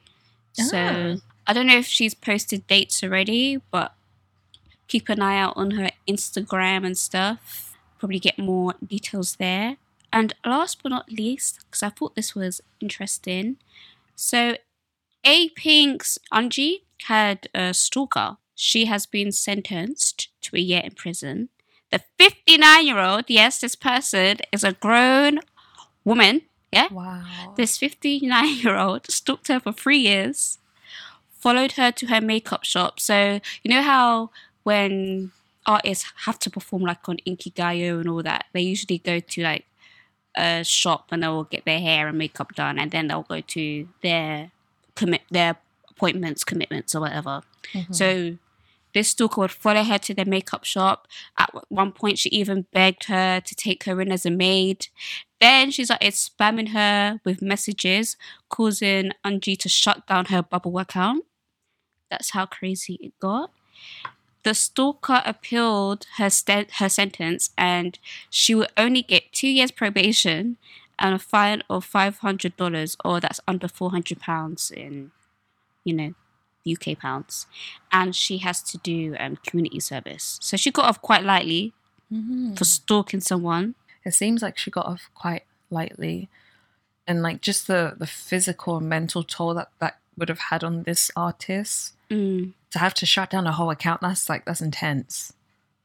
So 0.52 0.78
Ah. 0.78 1.16
I 1.46 1.52
don't 1.52 1.66
know 1.66 1.76
if 1.76 1.86
she's 1.86 2.14
posted 2.14 2.66
dates 2.66 3.02
already, 3.04 3.60
but 3.70 3.92
keep 4.88 5.08
an 5.08 5.20
eye 5.20 5.38
out 5.38 5.56
on 5.56 5.72
her 5.72 5.90
Instagram 6.08 6.86
and 6.86 6.96
stuff. 6.96 7.76
Probably 7.98 8.18
get 8.18 8.38
more 8.38 8.74
details 8.86 9.36
there. 9.36 9.76
And 10.12 10.32
last 10.44 10.82
but 10.82 10.90
not 10.90 11.10
least, 11.10 11.58
because 11.66 11.82
I 11.82 11.90
thought 11.90 12.14
this 12.14 12.34
was 12.34 12.60
interesting, 12.80 13.56
so 14.14 14.56
A 15.24 15.48
Pink's 15.50 16.18
Eunji 16.32 16.82
had 17.08 17.48
a 17.54 17.72
stalker. 17.74 18.36
She 18.54 18.86
has 18.86 19.06
been 19.06 19.32
sentenced 19.32 20.28
to 20.42 20.56
a 20.56 20.60
year 20.60 20.82
in 20.84 20.92
prison. 20.92 21.48
The 21.90 22.00
59 22.18 22.86
year 22.86 22.98
old, 22.98 23.24
yes, 23.28 23.60
this 23.60 23.76
person 23.76 24.38
is 24.52 24.64
a 24.64 24.72
grown 24.72 25.40
woman, 26.04 26.42
yeah, 26.72 26.88
Wow. 26.90 27.54
this 27.56 27.78
59 27.78 28.56
year 28.56 28.76
old 28.76 29.10
stalked 29.10 29.48
her 29.48 29.60
for 29.60 29.72
three 29.72 29.98
years, 29.98 30.58
followed 31.30 31.72
her 31.72 31.92
to 31.92 32.06
her 32.06 32.20
makeup 32.20 32.64
shop. 32.64 32.98
So, 33.00 33.40
you 33.62 33.70
know 33.70 33.82
how 33.82 34.30
when 34.64 35.32
artists 35.66 36.06
have 36.24 36.38
to 36.40 36.50
perform 36.50 36.82
like 36.82 37.08
on 37.08 37.18
Inkigayo 37.26 38.00
and 38.00 38.08
all 38.08 38.22
that, 38.22 38.46
they 38.52 38.60
usually 38.62 38.98
go 38.98 39.20
to 39.20 39.42
like 39.42 39.66
a 40.36 40.64
shop 40.64 41.08
and 41.12 41.22
they'll 41.22 41.44
get 41.44 41.64
their 41.64 41.80
hair 41.80 42.08
and 42.08 42.18
makeup 42.18 42.54
done 42.54 42.78
and 42.78 42.90
then 42.90 43.06
they'll 43.06 43.22
go 43.22 43.40
to 43.40 43.88
their 44.02 44.50
commit 44.96 45.22
their 45.30 45.56
appointments, 45.96 46.44
commitments 46.44 46.94
or 46.94 47.00
whatever. 47.00 47.42
Mm-hmm. 47.72 47.92
So 47.92 48.38
this 48.92 49.08
stalker 49.08 49.40
would 49.40 49.50
follow 49.50 49.82
her 49.82 49.98
to 49.98 50.14
the 50.14 50.24
makeup 50.24 50.64
shop. 50.64 51.08
At 51.36 51.50
one 51.68 51.92
point, 51.92 52.18
she 52.18 52.28
even 52.30 52.66
begged 52.72 53.04
her 53.04 53.40
to 53.40 53.54
take 53.54 53.84
her 53.84 54.00
in 54.00 54.12
as 54.12 54.24
a 54.24 54.30
maid. 54.30 54.86
Then 55.40 55.70
she 55.70 55.84
started 55.84 56.12
spamming 56.14 56.68
her 56.68 57.20
with 57.24 57.42
messages, 57.42 58.16
causing 58.48 59.10
Eunji 59.24 59.58
to 59.58 59.68
shut 59.68 60.06
down 60.06 60.26
her 60.26 60.42
bubble 60.42 60.78
account. 60.78 61.24
That's 62.10 62.30
how 62.30 62.46
crazy 62.46 62.98
it 63.00 63.12
got. 63.18 63.50
The 64.44 64.54
stalker 64.54 65.22
appealed 65.24 66.06
her 66.18 66.30
st- 66.30 66.72
her 66.72 66.88
sentence, 66.88 67.50
and 67.56 67.98
she 68.30 68.54
would 68.54 68.70
only 68.76 69.02
get 69.02 69.32
two 69.32 69.48
years 69.48 69.70
probation 69.70 70.58
and 70.98 71.14
a 71.14 71.18
fine 71.18 71.62
of 71.68 71.84
five 71.84 72.18
hundred 72.18 72.56
dollars, 72.56 72.96
or 73.04 73.20
that's 73.20 73.40
under 73.48 73.66
four 73.66 73.90
hundred 73.90 74.20
pounds 74.20 74.70
in, 74.70 75.10
you 75.84 75.94
know, 75.94 76.14
UK 76.66 76.98
pounds. 76.98 77.46
And 77.92 78.16
she 78.16 78.38
has 78.38 78.62
to 78.62 78.78
do 78.78 79.14
um, 79.20 79.36
community 79.46 79.80
service. 79.80 80.38
So 80.42 80.56
she 80.56 80.70
got 80.70 80.86
off 80.86 81.00
quite 81.02 81.22
lightly 81.24 81.72
Mhm. 82.12 82.56
for 82.56 82.64
stalking 82.64 83.20
someone. 83.20 83.74
It 84.04 84.12
seems 84.14 84.42
like 84.42 84.58
she 84.58 84.70
got 84.70 84.86
off 84.86 85.08
quite 85.14 85.44
lightly, 85.70 86.28
and 87.06 87.22
like 87.22 87.40
just 87.40 87.66
the 87.66 87.94
the 87.98 88.06
physical 88.06 88.76
and 88.78 88.88
mental 88.88 89.22
toll 89.22 89.54
that 89.54 89.70
that 89.80 89.98
would 90.16 90.28
have 90.28 90.38
had 90.50 90.62
on 90.64 90.82
this 90.84 91.10
artist 91.16 91.94
Mm. 92.10 92.52
to 92.70 92.78
have 92.78 92.94
to 92.94 93.06
shut 93.06 93.30
down 93.30 93.46
a 93.46 93.52
whole 93.52 93.70
account. 93.70 94.00
That's 94.02 94.28
like 94.28 94.44
that's 94.44 94.60
intense. 94.60 95.32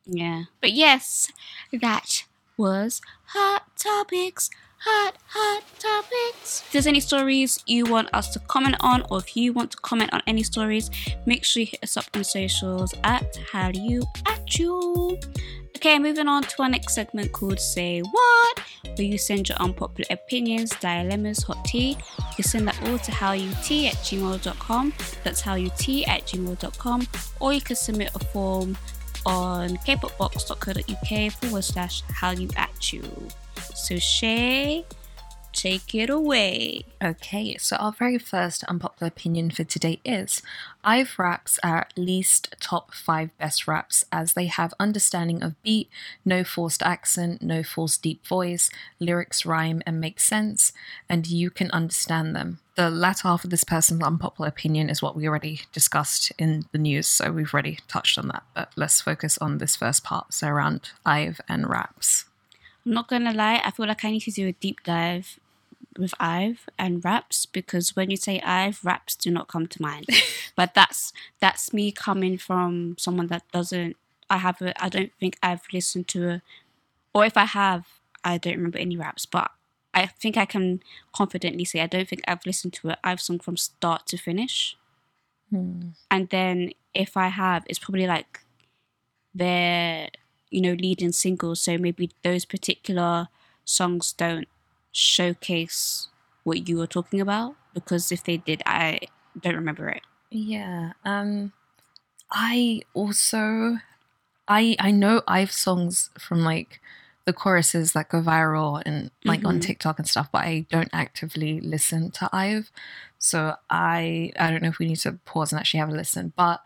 Yeah. 0.05 0.43
But 0.61 0.73
yes, 0.73 1.31
that 1.71 2.25
was 2.57 3.01
Hot 3.27 3.63
Topics. 3.77 4.49
Hot, 4.81 5.13
hot 5.27 5.63
topics. 5.77 6.61
If 6.61 6.71
there's 6.71 6.87
any 6.87 7.01
stories 7.01 7.61
you 7.65 7.85
want 7.85 8.07
us 8.13 8.29
to 8.33 8.39
comment 8.39 8.77
on, 8.79 9.03
or 9.09 9.17
if 9.19 9.35
you 9.35 9.51
want 9.51 9.71
to 9.71 9.77
comment 9.77 10.13
on 10.13 10.21
any 10.25 10.41
stories, 10.43 10.89
make 11.25 11.43
sure 11.43 11.61
you 11.61 11.67
hit 11.67 11.83
us 11.83 11.97
up 11.97 12.05
on 12.13 12.23
socials 12.23 12.93
at 13.03 13.33
Hallyu 13.51 14.03
At 14.25 14.57
You. 14.57 15.19
Okay, 15.75 15.99
moving 15.99 16.27
on 16.27 16.43
to 16.43 16.63
our 16.63 16.69
next 16.69 16.93
segment 16.93 17.31
called 17.31 17.59
Say 17.59 18.01
What, 18.01 18.59
where 18.83 19.07
you 19.07 19.17
send 19.17 19.49
your 19.49 19.57
unpopular 19.57 20.07
opinions, 20.11 20.71
dilemmas, 20.79 21.43
hot 21.43 21.63
tea. 21.65 21.97
You 22.17 22.35
can 22.35 22.43
send 22.43 22.67
that 22.67 22.81
all 22.87 22.99
to 22.99 23.11
howut 23.11 23.87
at 23.87 23.95
gmail.com. 23.95 24.93
That's 25.23 25.41
howut 25.41 26.07
at 26.07 26.27
gmail.com. 26.27 27.07
Or 27.39 27.53
you 27.53 27.61
can 27.61 27.75
submit 27.75 28.11
a 28.15 28.19
form 28.19 28.77
on 29.25 29.77
kpopbox.co.uk 29.77 31.31
forward 31.33 31.63
slash 31.63 32.03
hallyu 32.03 32.57
at 32.57 32.93
you. 32.93 33.03
So 33.75 33.97
Shay, 33.97 34.85
take 35.53 35.95
it 35.95 36.09
away. 36.09 36.81
Okay, 37.03 37.57
so 37.57 37.75
our 37.77 37.91
very 37.91 38.17
first 38.17 38.63
unpopular 38.65 39.07
opinion 39.07 39.49
for 39.49 39.63
today 39.63 39.99
is 40.05 40.41
Ive 40.83 41.17
raps 41.17 41.59
are 41.63 41.79
at 41.79 41.97
least 41.97 42.55
top 42.59 42.93
five 42.93 43.35
best 43.37 43.67
raps 43.67 44.05
as 44.11 44.33
they 44.33 44.45
have 44.45 44.73
understanding 44.79 45.43
of 45.43 45.61
beat, 45.63 45.89
no 46.23 46.43
forced 46.43 46.83
accent, 46.83 47.41
no 47.41 47.63
forced 47.63 48.01
deep 48.01 48.25
voice, 48.25 48.69
lyrics 48.99 49.45
rhyme 49.45 49.81
and 49.85 49.99
make 49.99 50.19
sense, 50.19 50.71
and 51.09 51.27
you 51.27 51.49
can 51.49 51.71
understand 51.71 52.35
them. 52.35 52.59
The 52.75 52.89
latter 52.89 53.27
half 53.27 53.43
of 53.43 53.49
this 53.49 53.65
person's 53.65 54.03
unpopular 54.03 54.47
opinion 54.47 54.89
is 54.89 55.01
what 55.01 55.15
we 55.15 55.27
already 55.27 55.61
discussed 55.73 56.31
in 56.37 56.65
the 56.71 56.77
news, 56.77 57.07
so 57.09 57.31
we've 57.31 57.53
already 57.53 57.79
touched 57.89 58.17
on 58.17 58.29
that. 58.29 58.43
But 58.53 58.71
let's 58.77 59.01
focus 59.01 59.37
on 59.39 59.57
this 59.57 59.75
first 59.75 60.03
part, 60.05 60.33
so 60.33 60.47
around 60.47 60.91
Ive 61.05 61.41
and 61.49 61.69
raps. 61.69 62.28
I'm 62.85 62.93
not 62.93 63.07
gonna 63.07 63.33
lie, 63.33 63.61
I 63.63 63.71
feel 63.71 63.87
like 63.87 64.05
I 64.05 64.11
need 64.11 64.21
to 64.21 64.31
do 64.31 64.47
a 64.47 64.53
deep 64.53 64.83
dive 64.83 65.39
with 65.97 66.13
Ive 66.19 66.69
and 66.77 67.03
raps 67.03 67.45
because 67.45 67.95
when 67.95 68.09
you 68.09 68.17
say 68.17 68.39
Ive, 68.41 68.83
raps 68.83 69.15
do 69.15 69.29
not 69.29 69.47
come 69.47 69.67
to 69.67 69.81
mind. 69.81 70.07
but 70.55 70.73
that's 70.73 71.13
that's 71.39 71.73
me 71.73 71.91
coming 71.91 72.37
from 72.37 72.95
someone 72.97 73.27
that 73.27 73.43
doesn't. 73.51 73.95
I 74.29 74.37
have 74.37 74.61
a. 74.61 74.83
I 74.83 74.89
don't 74.89 75.11
think 75.19 75.37
I've 75.43 75.63
listened 75.73 76.07
to 76.09 76.29
a, 76.29 76.41
or 77.13 77.25
if 77.25 77.35
I 77.37 77.45
have, 77.45 77.85
I 78.23 78.37
don't 78.37 78.55
remember 78.55 78.77
any 78.77 78.95
raps. 78.95 79.25
But 79.25 79.51
I 79.93 80.05
think 80.05 80.37
I 80.37 80.45
can 80.45 80.81
confidently 81.13 81.65
say 81.65 81.81
I 81.81 81.87
don't 81.87 82.07
think 82.07 82.21
I've 82.27 82.45
listened 82.45 82.73
to 82.73 82.89
an 82.89 82.97
Ive 83.03 83.21
song 83.21 83.39
from 83.39 83.57
start 83.57 84.07
to 84.07 84.17
finish. 84.17 84.77
Hmm. 85.49 85.89
And 86.11 86.29
then 86.29 86.71
if 86.93 87.17
I 87.17 87.27
have, 87.27 87.65
it's 87.67 87.79
probably 87.79 88.07
like 88.07 88.41
their 89.33 90.09
you 90.49 90.61
know 90.61 90.73
leading 90.73 91.11
singles. 91.11 91.61
So 91.61 91.77
maybe 91.77 92.11
those 92.23 92.45
particular 92.45 93.27
songs 93.65 94.13
don't 94.13 94.47
showcase 94.91 96.07
what 96.43 96.67
you 96.67 96.77
were 96.77 96.87
talking 96.87 97.21
about 97.21 97.55
because 97.73 98.11
if 98.11 98.23
they 98.23 98.37
did, 98.37 98.63
I 98.65 99.01
don't 99.39 99.55
remember 99.55 99.89
it. 99.89 100.01
Yeah. 100.31 100.93
Um 101.05 101.53
I 102.31 102.81
also 102.93 103.77
I 104.47 104.77
I 104.79 104.91
know 104.91 105.21
Ive 105.27 105.51
songs 105.51 106.09
from 106.19 106.41
like 106.43 106.81
the 107.25 107.33
choruses 107.33 107.93
that 107.93 108.09
go 108.09 108.21
viral 108.21 108.81
and 108.85 109.11
like 109.25 109.45
on 109.45 109.59
Mhm. 109.59 109.61
TikTok 109.61 109.99
and 109.99 110.07
stuff, 110.09 110.29
but 110.31 110.43
I 110.45 110.65
don't 110.71 110.89
actively 110.93 111.61
listen 111.61 112.11
to 112.13 112.29
Ive. 112.33 112.71
So 113.19 113.55
I 113.69 114.33
I 114.39 114.51
don't 114.51 114.63
know 114.63 114.69
if 114.69 114.79
we 114.79 114.87
need 114.87 114.97
to 114.99 115.13
pause 115.25 115.51
and 115.51 115.59
actually 115.59 115.81
have 115.81 115.89
a 115.89 115.93
listen. 115.93 116.33
But 116.35 116.61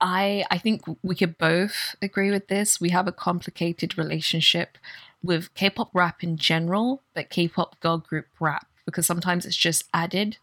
I 0.00 0.44
I 0.50 0.58
think 0.58 0.82
we 1.02 1.14
could 1.14 1.38
both 1.38 1.96
agree 2.00 2.30
with 2.30 2.48
this. 2.48 2.80
We 2.80 2.90
have 2.90 3.06
a 3.06 3.12
complicated 3.12 3.98
relationship 3.98 4.78
with 5.22 5.52
K-pop 5.54 5.90
rap 5.92 6.22
in 6.22 6.36
general, 6.36 7.02
but 7.14 7.30
K-pop 7.30 7.78
girl 7.80 7.98
group 7.98 8.26
rap 8.38 8.66
because 8.86 9.06
sometimes 9.06 9.44
it's 9.44 9.56
just 9.56 9.84
added 9.92 10.38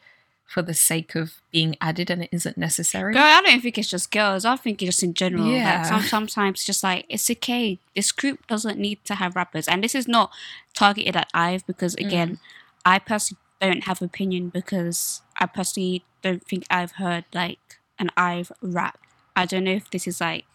for 0.46 0.62
the 0.62 0.74
sake 0.74 1.14
of 1.14 1.42
being 1.52 1.76
added 1.82 2.10
and 2.10 2.24
it 2.24 2.30
isn't 2.32 2.58
necessary. 2.58 3.14
Girl, 3.14 3.22
I 3.22 3.42
don't 3.42 3.62
think 3.62 3.78
it's 3.78 3.90
just 3.90 4.12
girls. 4.12 4.46
I 4.46 4.56
think 4.56 4.82
it's 4.82 4.96
just 4.96 5.04
in 5.04 5.14
general. 5.14 5.46
Yeah. 5.46 5.80
Like 5.80 5.86
some, 5.86 6.02
sometimes 6.04 6.64
just 6.64 6.84
like 6.84 7.06
it's 7.10 7.30
okay. 7.30 7.80
This 7.96 8.12
group 8.12 8.48
doesn't 8.48 8.80
need 8.80 9.04
to 9.06 9.16
have 9.16 9.36
rappers, 9.36 9.68
and 9.68 9.84
this 9.84 9.94
is 9.94 10.08
not 10.08 10.32
targeted 10.74 11.16
at 11.16 11.30
Ive 11.34 11.68
because 11.68 11.96
mm. 11.96 12.06
again, 12.06 12.40
I 12.86 13.00
personally 13.00 13.42
don't 13.60 13.84
have 13.84 14.02
opinion 14.02 14.50
because 14.50 15.22
I 15.40 15.48
personally 15.48 16.06
don't 16.22 16.44
think 16.44 16.66
I've 16.70 16.94
heard 16.94 17.26
like 17.34 17.60
an 18.00 18.10
Ive 18.16 18.52
rap. 18.62 19.00
I 19.38 19.46
don't 19.46 19.64
know 19.64 19.72
if 19.72 19.90
this 19.92 20.08
is 20.08 20.20
like 20.20 20.46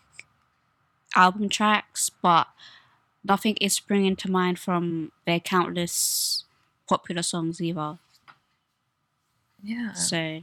album 1.15 1.49
tracks, 1.49 2.11
but 2.11 2.49
nothing 3.25 3.57
is 3.61 3.73
springing 3.75 4.17
to 4.17 4.31
mind 4.31 4.59
from 4.59 5.13
their 5.27 5.41
countless 5.41 6.45
popular 6.89 7.23
songs 7.23 7.61
either. 7.63 7.99
Yeah. 9.63 9.93
So 9.93 10.43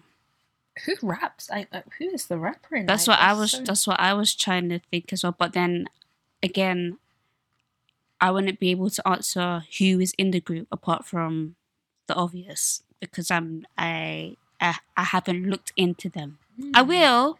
Who 0.85 0.95
raps? 1.03 1.49
I 1.51 1.67
uh, 1.73 1.81
who 1.97 2.05
is 2.09 2.27
the 2.27 2.37
rapper 2.37 2.77
in 2.77 2.85
that's 2.85 3.07
what 3.07 3.19
I 3.19 3.33
was. 3.33 3.51
so- 3.51 3.63
That's 3.63 3.85
what 3.85 3.99
I 3.99 4.13
was 4.13 4.33
trying 4.33 4.69
to 4.69 4.79
think 4.91 5.11
as 5.11 5.23
well. 5.23 5.35
But 5.37 5.53
then 5.53 5.87
again, 6.41 6.97
I 8.21 8.31
wouldn't 8.31 8.59
be 8.59 8.71
able 8.71 8.89
to 8.91 9.07
answer 9.07 9.63
who 9.77 9.99
is 9.99 10.13
in 10.17 10.31
the 10.31 10.39
group 10.39 10.67
apart 10.71 11.05
from 11.05 11.55
the 12.07 12.15
obvious 12.15 12.83
because 12.99 13.29
I'm 13.29 13.65
I 13.77 14.37
I, 14.61 14.77
I 14.95 15.03
haven't 15.03 15.43
looked 15.49 15.73
into 15.75 16.09
them. 16.09 16.37
I 16.73 16.81
Hmm. 16.83 16.87
will, 16.87 17.39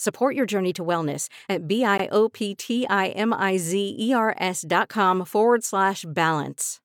Support 0.00 0.36
your 0.36 0.46
journey 0.46 0.72
to 0.74 0.84
wellness 0.84 1.28
at 1.48 1.66
B-I-O-P-T-I-M-I-Z-E-R-S 1.66 4.64
dot 4.68 4.88
com 4.88 5.24
forward 5.24 5.64
slash 5.64 6.04
balance. 6.06 6.78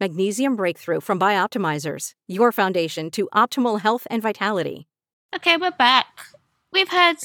Magnesium 0.00 0.56
Breakthrough 0.56 1.00
from 1.00 1.20
Bioptimizers, 1.20 2.12
your 2.26 2.52
foundation 2.52 3.10
to 3.10 3.28
optimal 3.34 3.82
health 3.82 4.06
and 4.10 4.22
vitality. 4.22 4.88
Okay, 5.36 5.58
we're 5.58 5.72
back. 5.72 6.06
We've 6.72 6.88
heard 6.88 7.18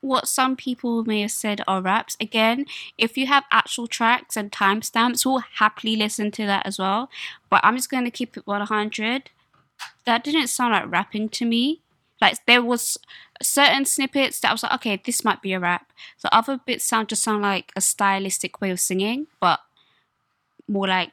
what 0.00 0.26
some 0.26 0.56
people 0.56 1.04
may 1.04 1.20
have 1.20 1.32
said 1.32 1.60
are 1.68 1.82
raps. 1.82 2.16
Again, 2.18 2.64
if 2.96 3.18
you 3.18 3.26
have 3.26 3.44
actual 3.50 3.88
tracks 3.88 4.38
and 4.38 4.50
timestamps, 4.50 5.26
we'll 5.26 5.44
happily 5.56 5.96
listen 5.96 6.30
to 6.30 6.46
that 6.46 6.64
as 6.64 6.78
well. 6.78 7.10
But 7.50 7.60
I'm 7.62 7.76
just 7.76 7.90
going 7.90 8.06
to 8.06 8.10
keep 8.10 8.38
it 8.38 8.46
100. 8.46 9.28
That 10.06 10.24
didn't 10.24 10.46
sound 10.46 10.72
like 10.72 10.90
rapping 10.90 11.28
to 11.28 11.44
me. 11.44 11.82
Like 12.20 12.44
there 12.46 12.62
was 12.62 12.98
certain 13.42 13.84
snippets 13.84 14.40
that 14.40 14.48
I 14.48 14.52
was 14.52 14.62
like, 14.62 14.74
okay, 14.74 15.00
this 15.04 15.24
might 15.24 15.42
be 15.42 15.52
a 15.52 15.60
rap. 15.60 15.92
The 16.22 16.34
other 16.34 16.60
bits 16.64 16.84
sound 16.84 17.08
just 17.08 17.22
sound 17.22 17.42
like 17.42 17.72
a 17.76 17.80
stylistic 17.80 18.60
way 18.60 18.70
of 18.70 18.80
singing, 18.80 19.26
but 19.40 19.60
more 20.66 20.88
like 20.88 21.12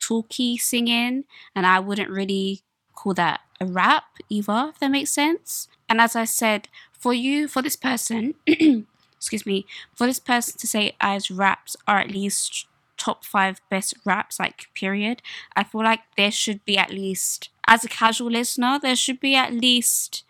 talky 0.00 0.56
singing, 0.56 1.24
and 1.54 1.66
I 1.66 1.78
wouldn't 1.80 2.10
really 2.10 2.60
call 2.94 3.14
that 3.14 3.40
a 3.60 3.66
rap 3.66 4.04
either, 4.28 4.70
if 4.70 4.80
that 4.80 4.90
makes 4.90 5.10
sense. 5.10 5.68
And 5.88 6.00
as 6.00 6.16
I 6.16 6.24
said, 6.24 6.68
for 6.92 7.14
you, 7.14 7.48
for 7.48 7.62
this 7.62 7.76
person, 7.76 8.34
excuse 8.46 9.46
me, 9.46 9.66
for 9.94 10.06
this 10.06 10.18
person 10.18 10.58
to 10.58 10.66
say 10.66 10.96
as 11.00 11.30
raps 11.30 11.76
are 11.86 11.98
at 11.98 12.10
least 12.10 12.66
top 12.96 13.24
five 13.24 13.60
best 13.70 13.94
raps, 14.04 14.38
like 14.38 14.68
period, 14.74 15.22
I 15.56 15.64
feel 15.64 15.82
like 15.82 16.00
there 16.16 16.30
should 16.30 16.64
be 16.64 16.76
at 16.76 16.90
least, 16.90 17.48
as 17.66 17.84
a 17.84 17.88
casual 17.88 18.30
listener, 18.30 18.78
there 18.80 18.96
should 18.96 19.20
be 19.20 19.34
at 19.34 19.52
least 19.52 20.24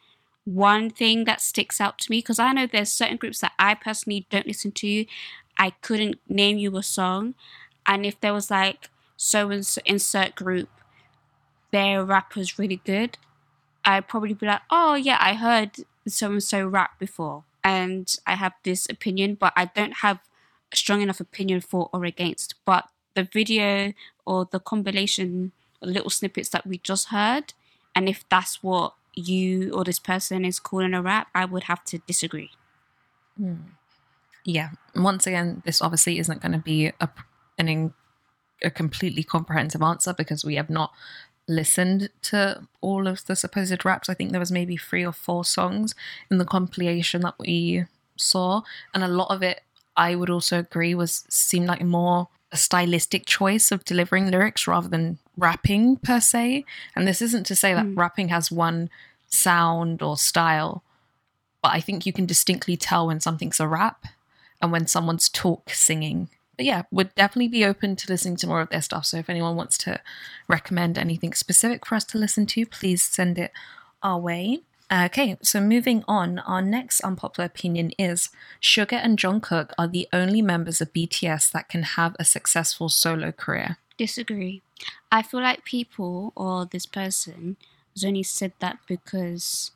one 0.55 0.91
thing 0.91 1.25
that 1.25 1.41
sticks 1.41 1.81
out 1.81 1.99
to 1.99 2.11
me 2.11 2.19
because 2.19 2.39
I 2.39 2.53
know 2.53 2.67
there's 2.67 2.93
certain 2.93 3.17
groups 3.17 3.41
that 3.41 3.53
I 3.59 3.75
personally 3.75 4.27
don't 4.31 4.47
listen 4.47 4.73
to. 4.73 5.07
I 5.59 5.71
couldn't 5.83 6.19
name 6.29 6.59
you 6.59 6.77
a 6.77 6.83
song, 6.83 7.35
and 7.87 8.05
if 8.05 8.21
there 8.21 8.33
was 8.33 8.51
like 8.51 8.91
so 9.17 9.51
and 9.51 9.65
so 9.65 9.81
insert 9.85 10.35
group, 10.35 10.69
their 11.71 12.05
rap 12.05 12.35
was 12.35 12.59
really 12.59 12.81
good, 12.85 13.19
I'd 13.85 14.09
probably 14.09 14.35
be 14.35 14.47
like, 14.47 14.63
oh 14.71 14.95
yeah, 14.95 15.19
I 15.21 15.35
heard 15.35 15.77
so 16.09 16.33
and 16.33 16.43
so 16.43 16.67
rap 16.67 16.99
before, 16.99 17.45
and 17.63 18.13
I 18.27 18.35
have 18.35 18.55
this 18.65 18.87
opinion, 18.89 19.35
but 19.35 19.53
I 19.57 19.67
don't 19.67 19.99
have 19.99 20.19
a 20.73 20.77
strong 20.77 21.03
enough 21.03 21.21
opinion 21.21 21.61
for 21.61 21.91
or 21.93 22.05
against. 22.05 22.55
But 22.65 22.89
the 23.15 23.25
video 23.25 23.93
or 24.25 24.49
the 24.51 24.61
compilation, 24.61 25.53
little 25.83 26.11
snippets 26.11 26.49
that 26.51 26.67
we 26.67 26.79
just 26.79 27.09
heard, 27.09 27.53
and 27.95 28.09
if 28.09 28.25
that's 28.29 28.63
what 28.63 28.95
you 29.15 29.73
or 29.73 29.85
this 29.85 29.99
person 29.99 30.45
is 30.45 30.61
calling 30.61 30.95
a 30.95 31.03
rap, 31.03 31.29
I 31.35 31.45
would 31.45 31.65
have 31.65 31.85
to 31.87 31.99
disagree. 32.07 32.51
Hmm. 33.37 33.55
Yeah. 34.45 34.71
Once 34.95 35.27
again, 35.27 35.63
this 35.65 35.83
obviously 35.83 36.19
isn't 36.19 36.41
going 36.41 36.53
to 36.53 36.59
be 36.59 36.93
a 37.01 37.09
an 37.59 37.69
in, 37.69 37.95
a 38.63 38.71
completely 38.71 39.23
comprehensive 39.23 39.83
answer 39.83 40.15
because 40.15 40.45
we 40.45 40.57
have 40.57 40.71
not 40.71 40.93
listened 41.47 42.09
to 42.23 42.67
all 42.81 43.07
of 43.07 43.25
the 43.27 43.37
supposed 43.37 43.85
raps. 43.85 44.09
I 44.09 44.15
think 44.15 44.31
there 44.31 44.41
was 44.41 44.53
maybe 44.53 44.77
three 44.77 45.05
or 45.05 45.13
four 45.13 45.45
songs 45.45 45.95
in 46.31 46.39
the 46.39 46.45
compilation 46.45 47.23
that 47.23 47.35
we 47.39 47.85
saw, 48.17 48.63
and 48.95 49.03
a 49.03 49.09
lot 49.09 49.35
of 49.35 49.43
it, 49.43 49.63
I 49.97 50.15
would 50.15 50.31
also 50.31 50.59
agree, 50.61 50.95
was 50.95 51.25
seemed 51.29 51.67
like 51.67 51.83
more 51.83 52.29
a 52.53 52.57
stylistic 52.57 53.27
choice 53.27 53.71
of 53.71 53.85
delivering 53.85 54.31
lyrics 54.31 54.67
rather 54.67 54.89
than 54.89 55.19
rapping 55.41 55.97
per 55.97 56.21
se. 56.21 56.65
And 56.95 57.09
this 57.09 57.23
isn't 57.23 57.45
to 57.47 57.55
say 57.55 57.75
that 57.75 57.87
hmm. 57.87 57.99
rapping 57.99 58.29
has 58.29 58.53
one 58.53 58.91
sound 59.29 60.03
or 60.03 60.17
style, 60.17 60.83
but 61.63 61.73
I 61.73 61.81
think 61.81 62.07
you 62.07 62.13
can 62.13 62.27
distinctly 62.27 62.77
tell 62.77 63.07
when 63.07 63.21
something's 63.21 63.61
a 63.61 63.69
rap 63.69 64.07
and 64.61 64.73
when 64.73 64.87
someone's 64.87 65.29
talk 65.29 65.71
singing. 65.71 66.29
But 66.57 66.67
yeah, 66.67 66.83
would 66.91 67.15
definitely 67.15 67.49
be 67.49 67.65
open 67.65 67.97
to 67.97 68.09
listening 68.11 68.37
to 68.37 68.47
more 68.47 68.61
of 68.61 68.69
their 68.69 68.83
stuff. 68.83 69.07
So 69.07 69.17
if 69.17 69.31
anyone 69.31 69.57
wants 69.57 69.79
to 69.79 70.01
recommend 70.49 70.99
anything 70.99 71.33
specific 71.33 71.87
for 71.87 71.95
us 71.95 72.05
to 72.07 72.19
listen 72.19 72.45
to, 72.47 72.67
please 72.67 73.03
send 73.03 73.39
it 73.39 73.53
our 74.03 74.19
way. 74.19 74.61
Okay, 74.93 75.37
so 75.41 75.61
moving 75.61 76.05
on, 76.09 76.41
our 76.41 76.61
next 76.61 77.01
unpopular 77.03 77.47
opinion 77.47 77.93
is 77.97 78.29
Suga 78.61 78.95
and 78.95 79.17
Jungkook 79.17 79.71
are 79.79 79.87
the 79.87 80.09
only 80.13 80.43
members 80.43 80.81
of 80.81 80.93
BTS 80.93 81.53
that 81.53 81.69
can 81.69 81.85
have 81.85 82.17
a 82.19 82.25
successful 82.25 82.89
solo 82.89 83.31
career. 83.31 83.79
Disagree. 84.01 84.63
I 85.13 85.21
feel 85.21 85.43
like 85.43 85.67
people 85.67 86.33
or 86.35 86.65
this 86.65 86.87
person 86.87 87.59
has 87.95 88.03
only 88.03 88.23
said 88.23 88.53
that 88.61 88.79
because, 88.89 89.73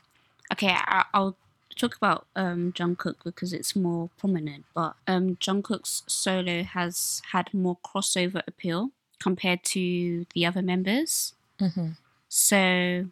okay, 0.50 0.70
I, 0.70 1.04
I'll 1.12 1.36
talk 1.76 1.94
about 1.94 2.26
um, 2.34 2.72
Jungkook 2.72 3.16
because 3.22 3.52
it's 3.52 3.76
more 3.76 4.08
prominent, 4.16 4.64
but 4.74 4.94
um, 5.06 5.36
Jungkook's 5.36 6.04
solo 6.06 6.62
has 6.62 7.20
had 7.32 7.52
more 7.52 7.76
crossover 7.84 8.40
appeal 8.46 8.92
compared 9.20 9.62
to 9.64 10.24
the 10.32 10.46
other 10.46 10.62
members. 10.62 11.34
So 12.30 13.04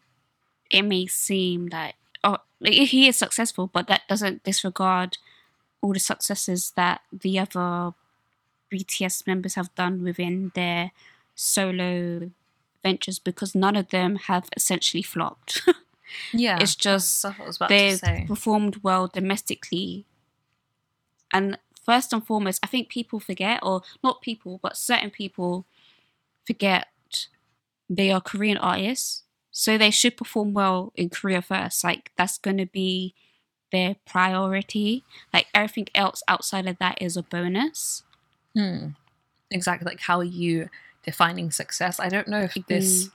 it 0.70 0.82
may 0.82 1.06
seem 1.08 1.68
that 1.68 1.94
oh, 2.24 2.38
like, 2.58 2.72
he 2.72 3.06
is 3.06 3.18
successful, 3.18 3.66
but 3.66 3.86
that 3.88 4.08
doesn't 4.08 4.44
disregard 4.44 5.18
all 5.82 5.92
the 5.92 6.00
successes 6.00 6.72
that 6.76 7.02
the 7.12 7.38
other 7.38 7.92
BTS 8.72 9.26
members 9.26 9.54
have 9.54 9.74
done 9.74 10.02
within 10.02 10.52
their 10.54 10.92
solo 11.34 12.30
ventures 12.82 13.18
because 13.18 13.54
none 13.54 13.76
of 13.76 13.88
them 13.90 14.16
have 14.16 14.48
essentially 14.56 15.02
flopped. 15.02 15.62
Yeah, 16.32 16.58
it's 16.60 16.74
just 16.74 17.22
that's 17.22 17.38
what 17.38 17.44
I 17.44 17.46
was 17.46 17.56
about 17.56 17.68
to 17.68 17.74
they've 17.74 18.28
performed 18.28 18.80
well 18.82 19.06
domestically. 19.08 20.06
And 21.32 21.58
first 21.84 22.12
and 22.12 22.24
foremost, 22.26 22.60
I 22.62 22.66
think 22.66 22.88
people 22.88 23.18
forget, 23.18 23.60
or 23.62 23.80
not 24.04 24.20
people, 24.20 24.60
but 24.62 24.76
certain 24.76 25.10
people 25.10 25.64
forget 26.46 26.88
they 27.88 28.10
are 28.10 28.20
Korean 28.20 28.58
artists. 28.58 29.22
So 29.50 29.76
they 29.76 29.90
should 29.90 30.16
perform 30.16 30.54
well 30.54 30.92
in 30.96 31.10
Korea 31.10 31.42
first. 31.42 31.84
Like 31.84 32.10
that's 32.16 32.38
gonna 32.38 32.66
be 32.66 33.14
their 33.70 33.96
priority. 34.06 35.04
Like 35.32 35.46
everything 35.54 35.88
else 35.94 36.22
outside 36.28 36.66
of 36.66 36.78
that 36.78 37.00
is 37.00 37.16
a 37.16 37.22
bonus. 37.22 38.02
Hmm. 38.54 38.88
Exactly, 39.50 39.86
like 39.86 40.00
how 40.00 40.18
are 40.18 40.24
you 40.24 40.68
defining 41.04 41.50
success? 41.50 42.00
I 42.00 42.08
don't 42.08 42.28
know 42.28 42.40
if 42.40 42.56
this 42.66 43.10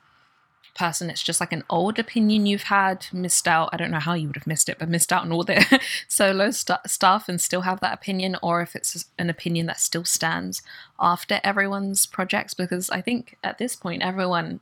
person 0.77 1.09
it's 1.09 1.23
just 1.23 1.39
like 1.39 1.51
an 1.51 1.63
old 1.69 1.97
opinion 1.97 2.45
you've 2.45 2.63
had, 2.63 3.07
missed 3.11 3.47
out. 3.47 3.69
I 3.73 3.77
don't 3.77 3.91
know 3.91 3.99
how 3.99 4.13
you 4.13 4.27
would 4.27 4.35
have 4.35 4.47
missed 4.47 4.69
it, 4.69 4.77
but 4.77 4.87
missed 4.87 5.11
out 5.11 5.23
on 5.23 5.31
all 5.31 5.43
their 5.43 5.65
solo 6.07 6.51
stu- 6.51 6.75
stuff 6.85 7.27
and 7.27 7.41
still 7.41 7.61
have 7.61 7.79
that 7.79 7.93
opinion, 7.93 8.37
or 8.43 8.61
if 8.61 8.75
it's 8.75 9.05
an 9.17 9.29
opinion 9.29 9.65
that 9.65 9.79
still 9.79 10.05
stands 10.05 10.61
after 10.99 11.41
everyone's 11.43 12.05
projects. 12.05 12.53
Because 12.53 12.89
I 12.91 13.01
think 13.01 13.37
at 13.43 13.57
this 13.57 13.75
point, 13.75 14.03
everyone 14.03 14.59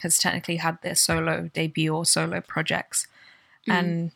has 0.00 0.18
technically 0.18 0.56
had 0.56 0.82
their 0.82 0.96
solo 0.96 1.48
debut 1.54 1.94
or 1.94 2.04
solo 2.04 2.40
projects, 2.40 3.06
and 3.68 4.10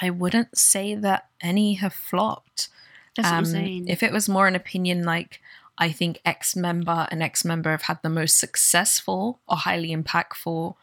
I 0.00 0.10
wouldn't 0.10 0.58
say 0.58 0.94
that 0.96 1.28
any 1.40 1.74
have 1.74 1.94
flopped. 1.94 2.68
That's 3.16 3.54
Um. 3.54 3.84
If 3.88 4.02
it 4.02 4.12
was 4.12 4.28
more 4.28 4.46
an 4.46 4.54
opinion 4.54 5.04
like, 5.04 5.40
I 5.78 5.90
think 5.92 6.20
X 6.24 6.54
member 6.54 7.08
and 7.10 7.22
X 7.22 7.44
member 7.44 7.70
have 7.70 7.82
had 7.82 8.00
the 8.02 8.08
most 8.08 8.38
successful 8.38 9.40
or 9.48 9.56
highly 9.56 9.94
impactful 9.94 10.74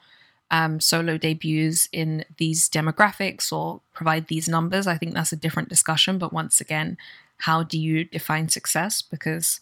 um, 0.49 0.79
solo 0.79 1.17
debuts 1.17 1.89
in 1.91 2.25
these 2.37 2.69
demographics 2.69 3.51
or 3.51 3.81
provide 3.93 4.27
these 4.27 4.47
numbers, 4.47 4.87
I 4.87 4.97
think 4.97 5.13
that's 5.13 5.33
a 5.33 5.37
different 5.37 5.69
discussion. 5.69 6.17
But 6.17 6.33
once 6.33 6.61
again, 6.61 6.97
how 7.39 7.63
do 7.63 7.77
you 7.77 8.05
define 8.05 8.49
success? 8.49 9.01
Because 9.01 9.59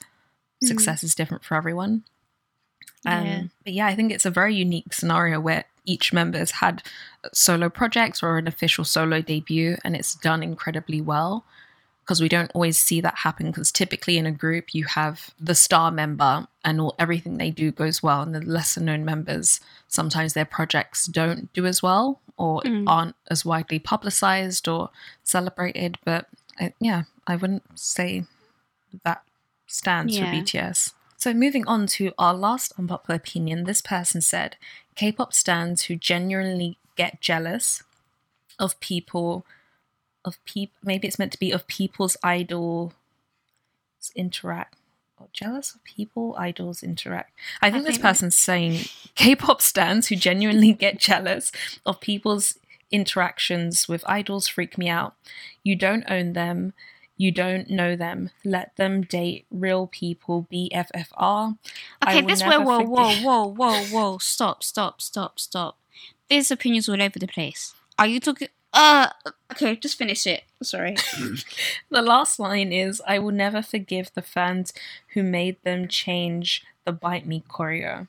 success 0.63 1.03
is 1.03 1.15
different 1.15 1.43
for 1.43 1.55
everyone. 1.55 2.03
Um, 3.05 3.25
Yeah. 3.25 3.43
But 3.63 3.73
yeah, 3.73 3.87
I 3.87 3.95
think 3.95 4.11
it's 4.11 4.25
a 4.25 4.31
very 4.31 4.55
unique 4.55 4.93
scenario 4.93 5.39
where 5.39 5.65
each 5.85 6.13
member 6.13 6.37
has 6.37 6.51
had 6.51 6.83
solo 7.33 7.69
projects 7.69 8.23
or 8.23 8.37
an 8.37 8.47
official 8.47 8.83
solo 8.83 9.21
debut 9.21 9.77
and 9.83 9.95
it's 9.95 10.15
done 10.15 10.41
incredibly 10.41 11.01
well 11.01 11.45
because 12.05 12.21
we 12.21 12.29
don't 12.29 12.51
always 12.53 12.79
see 12.79 13.01
that 13.01 13.15
happen 13.17 13.47
because 13.47 13.71
typically 13.71 14.17
in 14.17 14.27
a 14.27 14.31
group 14.31 14.75
you 14.75 14.85
have 14.85 15.31
the 15.39 15.55
star 15.55 15.89
member 15.89 16.47
and 16.63 16.79
all, 16.79 16.93
everything 16.99 17.37
they 17.37 17.49
do 17.49 17.71
goes 17.71 18.03
well 18.03 18.21
and 18.21 18.35
the 18.35 18.41
lesser 18.41 18.79
known 18.79 19.03
members 19.03 19.59
sometimes 19.87 20.33
their 20.33 20.45
projects 20.45 21.07
don't 21.07 21.51
do 21.53 21.65
as 21.65 21.81
well 21.81 22.21
or 22.37 22.61
aren't 22.87 23.15
as 23.31 23.43
widely 23.43 23.79
publicized 23.79 24.67
or 24.67 24.89
celebrated 25.23 25.97
but 26.05 26.27
uh, 26.61 26.69
yeah 26.79 27.03
i 27.27 27.35
wouldn't 27.35 27.63
say 27.77 28.23
that 29.03 29.23
stands 29.65 30.15
Yeah. 30.17 30.29
for 30.29 30.35
bts 30.37 30.93
so 31.17 31.33
moving 31.33 31.65
on 31.67 31.87
to 31.87 32.11
our 32.19 32.33
last 32.35 32.71
unpopular 32.77 33.15
opinion 33.15 33.63
this 33.63 33.81
person 33.81 34.21
said 34.21 34.57
k-pop 34.95 35.33
stands 35.33 35.83
who 35.83 35.95
genuinely 35.95 36.77
get 36.95 37.19
jealous 37.19 37.81
of 38.59 38.79
people 38.79 39.45
of 40.25 40.43
people 40.43 40.75
maybe 40.83 41.07
it's 41.07 41.19
meant 41.19 41.31
to 41.31 41.39
be 41.39 41.51
of 41.51 41.65
people's 41.67 42.17
idol 42.23 42.93
interact 44.15 44.75
or 45.19 45.27
jealous 45.31 45.73
of 45.73 45.83
people 45.83 46.35
idols 46.37 46.83
interact. 46.83 47.31
I 47.61 47.71
think 47.71 47.85
I 47.85 47.87
this 47.87 47.97
person's 47.97 48.35
saying 48.35 48.85
K-pop 49.15 49.61
stans 49.61 50.07
who 50.07 50.15
genuinely 50.15 50.73
get 50.85 50.99
jealous 50.99 51.51
of 51.85 52.01
people's 52.01 52.57
interactions 52.91 53.87
with 53.87 54.03
idols 54.07 54.47
freak 54.47 54.77
me 54.77 54.89
out. 54.89 55.15
You 55.63 55.75
don't 55.75 56.05
own 56.09 56.33
them. 56.33 56.73
You 57.17 57.31
don't 57.31 57.69
know 57.69 57.95
them. 57.95 58.31
Let 58.43 58.75
them 58.75 59.01
date 59.03 59.45
real 59.49 59.87
people. 59.87 60.47
BFFR. 60.51 61.57
Okay, 62.05 62.21
this 62.21 62.41
whoa, 62.43 62.59
whoa, 62.59 62.81
whoa, 62.81 63.15
whoa, 63.21 63.45
whoa, 63.47 63.83
whoa! 63.85 64.17
Stop, 64.17 64.63
stop, 64.63 65.01
stop, 65.01 65.39
stop. 65.39 65.77
There's 66.29 66.51
opinions 66.51 66.89
all 66.89 67.01
over 67.01 67.17
the 67.17 67.27
place. 67.27 67.73
Are 67.97 68.07
you 68.07 68.19
talking? 68.19 68.49
Uh, 68.75 69.07
okay, 69.53 69.75
just 69.77 69.97
finish 69.97 70.27
it. 70.27 70.43
Sorry. 70.61 70.95
The 71.89 72.01
last 72.01 72.39
line 72.39 72.71
is 72.73 73.01
I 73.07 73.19
will 73.19 73.31
never 73.31 73.61
forgive 73.61 74.13
the 74.13 74.21
fans 74.21 74.73
who 75.13 75.23
made 75.23 75.55
them 75.63 75.87
change 75.87 76.63
the 76.83 76.91
Bite 76.91 77.25
Me 77.25 77.43
choreo. 77.49 78.07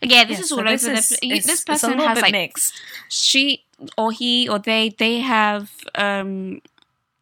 Again, 0.00 0.28
this 0.28 0.38
Yeah, 0.38 0.42
is 0.42 0.48
so 0.50 0.58
all 0.58 0.64
this 0.64 0.84
over 0.84 0.92
is- 0.94 1.08
the. 1.08 1.26
it's- 1.26 1.46
This 1.46 1.60
it's 1.60 1.62
a 1.62 1.66
person 1.72 1.98
has 1.98 2.14
bit 2.16 2.22
like 2.22 2.32
mixed. 2.32 2.74
she 3.08 3.64
or 3.98 4.12
he 4.12 4.48
or 4.48 4.58
they. 4.60 4.90
They 4.96 5.18
have 5.20 5.72
um 5.96 6.60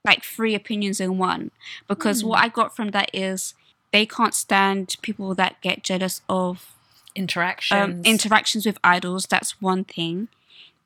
like 0.05 0.22
three 0.22 0.55
opinions 0.55 1.00
in 1.00 1.16
one 1.16 1.50
because 1.88 2.22
what 2.24 2.40
I 2.44 2.48
got 2.48 2.74
from 2.76 2.90
that 2.90 3.09
is 3.14 3.55
they 3.92 4.05
can't 4.05 4.35
stand 4.35 4.96
people 5.00 5.35
that 5.37 5.61
get 5.61 5.83
jealous 5.85 6.20
of 6.28 6.72
interactions. 7.14 7.81
um, 7.81 8.02
interactions 8.05 8.66
with 8.66 8.78
idols. 8.85 9.26
That's 9.26 9.61
one 9.62 9.85
thing. 9.85 10.28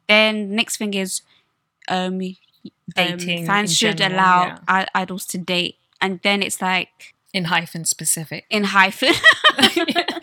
Then 0.09 0.55
next 0.55 0.77
thing 0.77 0.95
is 0.95 1.23
um, 1.89 2.21
Dating 2.95 3.41
um, 3.41 3.47
fans 3.47 3.77
should 3.77 3.99
general, 3.99 4.21
allow 4.21 4.59
yeah. 4.69 4.87
idols 4.95 5.27
to 5.27 5.39
date, 5.39 5.77
and 6.01 6.21
then 6.23 6.43
it's 6.43 6.63
like 6.63 7.15
ENHYPEN 7.35 7.85
specific. 7.87 8.47
ENHYPEN. 8.51 9.15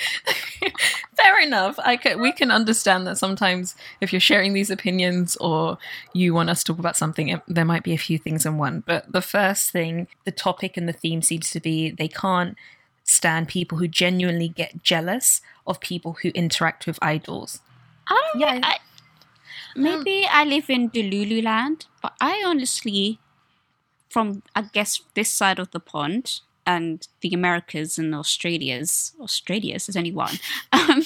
Fair 1.16 1.42
enough. 1.42 1.78
I 1.84 1.98
can, 1.98 2.22
we 2.22 2.32
can 2.32 2.52
understand 2.52 3.06
that 3.08 3.18
sometimes 3.18 3.76
if 4.02 4.12
you're 4.12 4.20
sharing 4.20 4.54
these 4.54 4.72
opinions 4.72 5.36
or 5.38 5.78
you 6.14 6.34
want 6.34 6.50
us 6.50 6.64
to 6.64 6.74
talk 6.74 6.80
about 6.80 6.98
something, 6.98 7.30
it, 7.30 7.42
there 7.48 7.66
might 7.66 7.84
be 7.84 7.94
a 7.94 7.98
few 7.98 8.18
things 8.18 8.46
in 8.46 8.58
one. 8.58 8.84
But 8.86 9.12
the 9.12 9.22
first 9.22 9.72
thing, 9.72 10.08
the 10.26 10.32
topic 10.32 10.76
and 10.76 10.90
the 10.90 10.94
theme 10.94 11.22
seems 11.22 11.52
to 11.52 11.60
be 11.60 11.92
they 11.92 12.08
can't 12.08 12.58
stand 13.04 13.48
people 13.48 13.78
who 13.78 13.88
genuinely 13.88 14.48
get 14.48 14.82
jealous 14.82 15.42
of 15.68 15.80
people 15.80 16.14
who 16.22 16.30
interact 16.30 16.88
with 16.88 16.98
idols. 17.02 17.60
I 18.08 18.22
don't 18.34 18.42
Yeah. 18.42 18.60
I, 18.64 18.78
maybe 19.76 20.26
I 20.30 20.44
live 20.44 20.70
in 20.70 20.90
Delulu 20.90 21.44
land, 21.44 21.86
but 22.02 22.14
I 22.20 22.44
honestly, 22.46 23.20
from 24.10 24.44
I 24.56 24.64
guess 24.64 25.02
this 25.14 25.32
side 25.32 25.60
of 25.60 25.72
the 25.72 25.80
pond 25.80 26.42
and 26.66 27.08
the 27.22 27.34
Americas 27.34 27.98
and 27.98 28.16
Australia's, 28.16 29.14
Australia's 29.20 29.88
there's 29.88 29.98
only 29.98 30.12
one. 30.12 30.40
Um, 30.72 31.04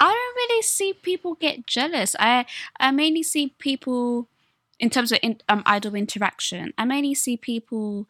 I 0.00 0.12
don't 0.12 0.36
really 0.36 0.62
see 0.62 0.92
people 0.92 1.34
get 1.34 1.66
jealous. 1.66 2.14
I 2.18 2.46
I 2.78 2.90
mainly 2.90 3.22
see 3.22 3.54
people 3.58 4.28
in 4.78 4.90
terms 4.90 5.12
of 5.12 5.18
in, 5.22 5.40
um, 5.48 5.62
idol 5.66 5.94
interaction. 5.94 6.72
I 6.76 6.84
mainly 6.84 7.14
see 7.14 7.36
people 7.36 8.06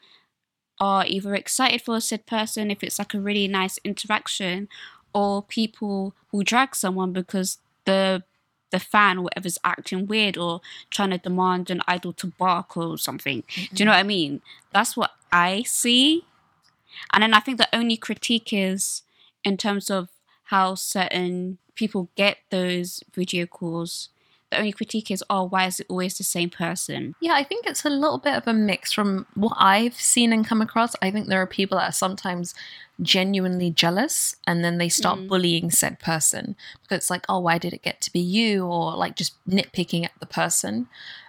are 0.80 1.04
either 1.06 1.34
excited 1.34 1.82
for 1.82 1.96
a 1.96 2.00
said 2.00 2.26
person 2.26 2.70
if 2.70 2.82
it's 2.82 2.98
like 2.98 3.14
a 3.14 3.20
really 3.20 3.48
nice 3.48 3.78
interaction, 3.84 4.68
or 5.14 5.42
people 5.42 6.14
will 6.32 6.42
drag 6.42 6.74
someone 6.74 7.12
because 7.12 7.58
the 7.84 8.22
the 8.70 8.78
fan 8.80 9.18
or 9.18 9.22
whatever's 9.22 9.58
acting 9.64 10.06
weird 10.06 10.36
or 10.36 10.60
trying 10.90 11.10
to 11.10 11.18
demand 11.18 11.70
an 11.70 11.80
idol 11.86 12.12
to 12.14 12.26
bark 12.26 12.76
or 12.76 12.98
something. 12.98 13.44
Do 13.72 13.82
you 13.82 13.84
know 13.84 13.92
what 13.92 13.98
I 13.98 14.04
mean? 14.04 14.42
That's 14.72 14.96
what 14.96 15.12
I 15.32 15.62
see. 15.62 16.24
And 17.12 17.22
then 17.22 17.34
I 17.34 17.40
think 17.40 17.58
the 17.58 17.68
only 17.72 17.96
critique 17.96 18.52
is 18.52 19.02
in 19.44 19.56
terms 19.56 19.90
of 19.90 20.08
how 20.44 20.74
certain 20.74 21.58
people 21.74 22.08
get 22.16 22.38
those 22.50 23.02
video 23.12 23.46
calls. 23.46 24.08
The 24.54 24.60
only 24.60 24.72
critique 24.72 25.10
is, 25.10 25.24
oh, 25.28 25.42
why 25.42 25.66
is 25.66 25.80
it 25.80 25.86
always 25.90 26.16
the 26.16 26.22
same 26.22 26.48
person? 26.48 27.16
Yeah, 27.20 27.32
I 27.34 27.42
think 27.42 27.66
it's 27.66 27.84
a 27.84 27.90
little 27.90 28.18
bit 28.18 28.34
of 28.36 28.46
a 28.46 28.52
mix 28.52 28.92
from 28.92 29.26
what 29.34 29.56
I've 29.58 30.00
seen 30.00 30.32
and 30.32 30.46
come 30.46 30.62
across. 30.62 30.94
I 31.02 31.10
think 31.10 31.26
there 31.26 31.42
are 31.42 31.46
people 31.46 31.76
that 31.78 31.88
are 31.88 31.92
sometimes 31.92 32.54
genuinely 33.02 33.70
jealous 33.72 34.36
and 34.46 34.64
then 34.64 34.78
they 34.78 34.88
start 34.88 35.18
Mm. 35.18 35.26
bullying 35.28 35.70
said 35.72 35.98
person 35.98 36.54
because 36.82 36.98
it's 36.98 37.10
like, 37.10 37.24
oh, 37.28 37.40
why 37.40 37.58
did 37.58 37.72
it 37.72 37.82
get 37.82 38.00
to 38.02 38.12
be 38.12 38.20
you? 38.20 38.64
Or 38.64 38.94
like 38.94 39.16
just 39.16 39.32
nitpicking 39.48 40.04
at 40.04 40.12
the 40.20 40.26
person, 40.26 40.86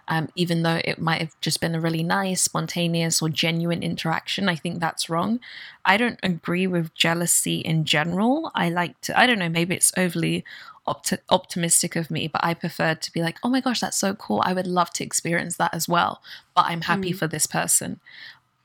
um, 0.08 0.30
even 0.36 0.62
though 0.62 0.80
it 0.86 1.02
might 1.02 1.20
have 1.22 1.36
just 1.42 1.60
been 1.60 1.74
a 1.74 1.82
really 1.82 2.04
nice, 2.04 2.44
spontaneous, 2.44 3.24
or 3.24 3.30
genuine 3.30 3.82
interaction. 3.82 4.48
I 4.48 4.56
think 4.56 4.80
that's 4.80 5.10
wrong. 5.10 5.40
I 5.84 5.98
don't 5.98 6.20
agree 6.22 6.68
with 6.68 6.94
jealousy 6.94 7.62
in 7.62 7.86
general. 7.86 8.52
I 8.54 8.70
like 8.70 9.02
to, 9.02 9.20
I 9.20 9.26
don't 9.26 9.40
know, 9.40 9.50
maybe 9.50 9.74
it's 9.74 9.92
overly 9.98 10.46
opt- 10.88 11.14
optimistic 11.30 11.96
of 11.96 12.12
me, 12.12 12.28
but 12.28 12.44
I 12.44 12.54
prefer 12.54 12.96
to 12.96 13.12
be 13.14 13.22
like, 13.22 13.38
oh 13.44 13.50
my 13.50 13.62
gosh, 13.62 13.80
that's 13.80 13.98
so 13.98 14.14
cool. 14.14 14.42
I 14.46 14.54
would 14.54 14.68
love 14.68 14.92
to 14.92 15.04
experience 15.04 15.58
that 15.58 15.74
as 15.74 15.88
well. 15.88 16.22
But 16.56 16.66
I'm 16.68 16.82
happy 16.82 17.12
Mm. 17.12 17.18
for 17.18 17.28
this 17.28 17.48
person. 17.48 18.00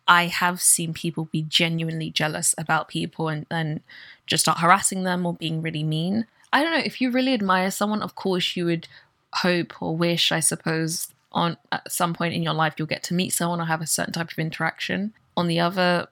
I 0.06 0.26
have 0.26 0.60
seen 0.60 0.92
people 0.92 1.26
be 1.30 1.42
genuinely 1.42 2.10
jealous 2.10 2.54
about 2.58 2.88
people 2.88 3.28
and 3.28 3.46
then 3.48 3.80
just 4.26 4.44
start 4.44 4.58
harassing 4.58 5.04
them 5.04 5.24
or 5.24 5.34
being 5.34 5.62
really 5.62 5.84
mean. 5.84 6.26
I 6.52 6.62
don't 6.62 6.72
know. 6.72 6.82
If 6.84 7.00
you 7.00 7.10
really 7.10 7.32
admire 7.32 7.70
someone, 7.70 8.02
of 8.02 8.16
course, 8.16 8.56
you 8.56 8.64
would 8.64 8.88
hope 9.34 9.80
or 9.80 9.96
wish, 9.96 10.32
I 10.32 10.40
suppose, 10.40 11.08
on 11.32 11.56
at 11.70 11.90
some 11.92 12.12
point 12.12 12.34
in 12.34 12.42
your 12.42 12.54
life 12.54 12.74
you'll 12.76 12.88
get 12.88 13.04
to 13.04 13.14
meet 13.14 13.32
someone 13.32 13.60
or 13.60 13.66
have 13.66 13.80
a 13.80 13.86
certain 13.86 14.12
type 14.12 14.32
of 14.32 14.38
interaction. 14.40 15.12
On 15.36 15.46
the 15.46 15.60
other 15.60 16.08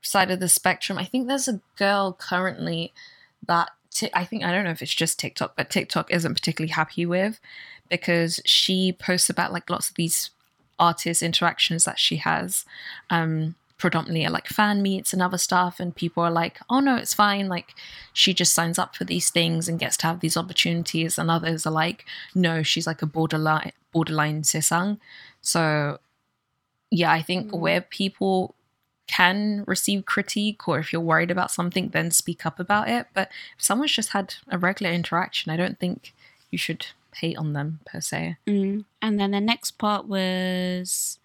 side 0.00 0.32
of 0.32 0.40
the 0.40 0.48
spectrum, 0.48 0.98
I 0.98 1.04
think 1.04 1.28
there's 1.28 1.46
a 1.46 1.60
girl 1.76 2.12
currently 2.12 2.92
that 3.46 3.70
Ti- 3.94 4.10
I 4.14 4.24
think 4.24 4.42
I 4.44 4.52
don't 4.52 4.64
know 4.64 4.70
if 4.70 4.82
it's 4.82 4.94
just 4.94 5.18
TikTok, 5.18 5.54
but 5.56 5.70
TikTok 5.70 6.10
isn't 6.10 6.34
particularly 6.34 6.72
happy 6.72 7.04
with 7.06 7.40
because 7.90 8.40
she 8.44 8.92
posts 8.92 9.28
about 9.30 9.52
like 9.52 9.68
lots 9.70 9.88
of 9.90 9.94
these 9.96 10.30
artist 10.78 11.22
interactions 11.22 11.84
that 11.84 11.98
she 11.98 12.16
has, 12.16 12.64
um, 13.10 13.54
predominantly 13.78 14.24
at 14.24 14.32
like 14.32 14.46
fan 14.48 14.80
meets 14.80 15.12
and 15.12 15.20
other 15.20 15.36
stuff, 15.38 15.78
and 15.80 15.94
people 15.94 16.22
are 16.22 16.30
like, 16.30 16.58
"Oh 16.70 16.80
no, 16.80 16.96
it's 16.96 17.12
fine." 17.14 17.48
Like 17.48 17.74
she 18.12 18.32
just 18.32 18.54
signs 18.54 18.78
up 18.78 18.96
for 18.96 19.04
these 19.04 19.28
things 19.30 19.68
and 19.68 19.78
gets 19.78 19.96
to 19.98 20.06
have 20.06 20.20
these 20.20 20.36
opportunities, 20.36 21.18
and 21.18 21.30
others 21.30 21.66
are 21.66 21.72
like, 21.72 22.04
"No, 22.34 22.62
she's 22.62 22.86
like 22.86 23.02
a 23.02 23.06
borderline 23.06 23.72
borderline 23.92 24.42
sasaeng." 24.42 24.98
So 25.42 25.98
yeah, 26.90 27.10
I 27.12 27.22
think 27.22 27.50
Mm. 27.50 27.58
where 27.58 27.80
people 27.80 28.54
can 29.12 29.64
receive 29.66 30.04
critique 30.14 30.66
or 30.68 30.78
if 30.78 30.92
you're 30.92 31.08
worried 31.12 31.30
about 31.30 31.50
something 31.50 31.88
then 31.90 32.10
speak 32.10 32.46
up 32.46 32.58
about 32.58 32.88
it 32.88 33.06
but 33.14 33.28
if 33.56 33.64
someone's 33.64 33.92
just 33.92 34.10
had 34.10 34.34
a 34.48 34.56
regular 34.58 34.92
interaction 34.92 35.52
i 35.52 35.56
don't 35.56 35.78
think 35.78 36.14
you 36.50 36.58
should 36.58 36.86
hate 37.16 37.36
on 37.36 37.52
them 37.52 37.80
per 37.84 38.00
se 38.00 38.36
Mm. 38.46 38.84
And 39.02 39.18
then 39.18 39.32
the 39.32 39.40
next 39.40 39.72
part 39.72 40.06
was 40.06 41.18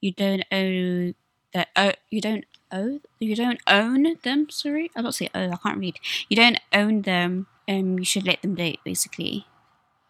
you 0.00 0.12
don't 0.12 0.44
owe 0.52 1.12
that 1.52 1.68
oh, 1.74 1.92
you 2.10 2.20
don't 2.20 2.44
owe 2.70 3.00
you 3.18 3.34
don't 3.34 3.60
own 3.66 4.16
them. 4.22 4.48
Sorry, 4.50 4.90
I 4.94 5.02
don't 5.02 5.12
say 5.12 5.28
oh. 5.34 5.50
I 5.50 5.56
can't 5.56 5.78
read. 5.78 5.98
You 6.28 6.36
don't 6.36 6.60
own 6.72 7.02
them. 7.02 7.46
Um, 7.68 7.98
you 7.98 8.04
should 8.04 8.26
let 8.26 8.42
them 8.42 8.54
date. 8.54 8.80
Basically, 8.84 9.46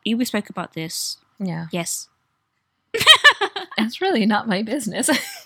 you 0.05 0.17
we 0.17 0.25
spoke 0.27 0.51
about 0.51 0.75
this. 0.75 1.17
yeah 1.39 1.67
Yes, 1.73 2.09
it's 3.79 4.01
really 4.01 4.27
not 4.27 4.49
my 4.49 4.63
business 4.63 5.09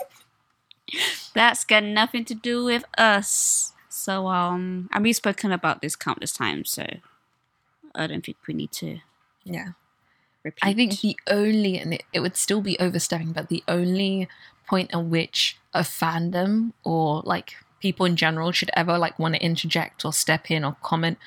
that's 1.34 1.64
got 1.64 1.82
nothing 1.84 2.24
to 2.26 2.34
do 2.34 2.64
with 2.64 2.84
us. 2.98 3.72
So 3.88 4.28
um, 4.28 4.88
and 4.92 5.02
we've 5.02 5.16
spoken 5.16 5.52
about 5.52 5.82
this 5.82 5.96
countless 5.96 6.32
times. 6.32 6.70
So 6.70 6.86
I 7.94 8.06
don't 8.06 8.24
think 8.24 8.38
we 8.46 8.54
need 8.54 8.72
to 8.72 9.00
yeah 9.44 9.68
repeat. 10.42 10.58
i 10.62 10.72
think 10.72 11.00
the 11.00 11.16
only 11.28 11.78
and 11.78 11.94
it, 11.94 12.02
it 12.12 12.20
would 12.20 12.36
still 12.36 12.60
be 12.60 12.78
overstepping 12.78 13.32
but 13.32 13.48
the 13.48 13.64
only 13.68 14.28
point 14.68 14.92
at 14.92 15.04
which 15.04 15.56
a 15.74 15.80
fandom 15.80 16.72
or 16.84 17.22
like 17.24 17.54
people 17.80 18.06
in 18.06 18.16
general 18.16 18.52
should 18.52 18.70
ever 18.74 18.98
like 18.98 19.18
want 19.18 19.34
to 19.34 19.42
interject 19.42 20.04
or 20.04 20.12
step 20.12 20.50
in 20.50 20.64
or 20.64 20.76
comment 20.82 21.18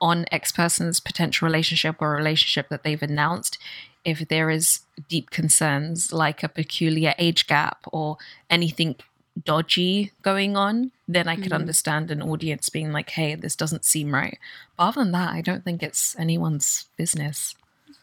on 0.00 0.26
X 0.32 0.52
person's 0.52 1.00
potential 1.00 1.46
relationship 1.46 1.96
or 2.00 2.10
relationship 2.10 2.68
that 2.68 2.82
they've 2.82 3.02
announced 3.02 3.56
if 4.04 4.28
there 4.28 4.50
is 4.50 4.80
deep 5.08 5.30
concerns 5.30 6.12
like 6.12 6.42
a 6.42 6.48
peculiar 6.48 7.14
age 7.18 7.46
gap 7.46 7.78
or 7.92 8.18
anything 8.50 8.96
dodgy 9.44 10.12
going 10.22 10.56
on, 10.56 10.92
then 11.08 11.28
I 11.28 11.36
could 11.36 11.52
Mhm. 11.52 11.56
understand 11.56 12.10
an 12.10 12.22
audience 12.22 12.68
being 12.68 12.92
like, 12.92 13.10
hey, 13.10 13.34
this 13.34 13.56
doesn't 13.56 13.84
seem 13.84 14.12
right. 14.14 14.38
But 14.76 14.84
other 14.88 15.02
than 15.04 15.12
that, 15.12 15.32
I 15.32 15.40
don't 15.40 15.64
think 15.64 15.82
it's 15.82 16.14
anyone's 16.18 16.86
business. 16.96 17.54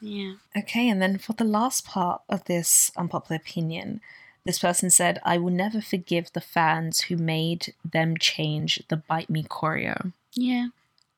yeah. 0.01 0.35
Okay, 0.55 0.87
and 0.87 1.01
then 1.01 1.17
for 1.17 1.33
the 1.33 1.43
last 1.43 1.85
part 1.85 2.21
of 2.29 2.45
this 2.45 2.91
unpopular 2.95 3.35
opinion, 3.37 3.99
this 4.45 4.59
person 4.59 4.89
said, 4.89 5.19
I 5.25 5.37
will 5.37 5.51
never 5.51 5.81
forgive 5.81 6.31
the 6.31 6.41
fans 6.41 7.01
who 7.01 7.17
made 7.17 7.73
them 7.83 8.15
change 8.17 8.81
the 8.87 8.97
Bite 8.97 9.29
Me 9.29 9.43
choreo. 9.43 10.13
Yeah. 10.33 10.67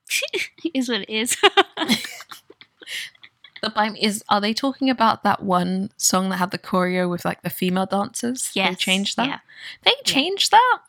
is 0.74 0.90
what 0.90 1.02
it 1.02 1.10
is. 1.10 1.38
The 3.62 3.70
Bite 3.70 3.98
is, 4.00 4.24
are 4.28 4.42
they 4.42 4.54
talking 4.54 4.90
about 4.90 5.24
that 5.24 5.44
one 5.44 5.92
song 5.98 6.30
that 6.30 6.38
had 6.38 6.52
the 6.52 6.58
choreo 6.58 7.10
with 7.10 7.24
like 7.24 7.44
the 7.44 7.50
female 7.50 7.86
dancers? 7.86 8.50
yes. 8.54 8.70
They 8.70 8.76
changed 8.76 9.18
that? 9.18 9.28
Yeah. 9.28 9.40
They 9.84 9.94
changed 10.04 10.52
that? 10.52 10.80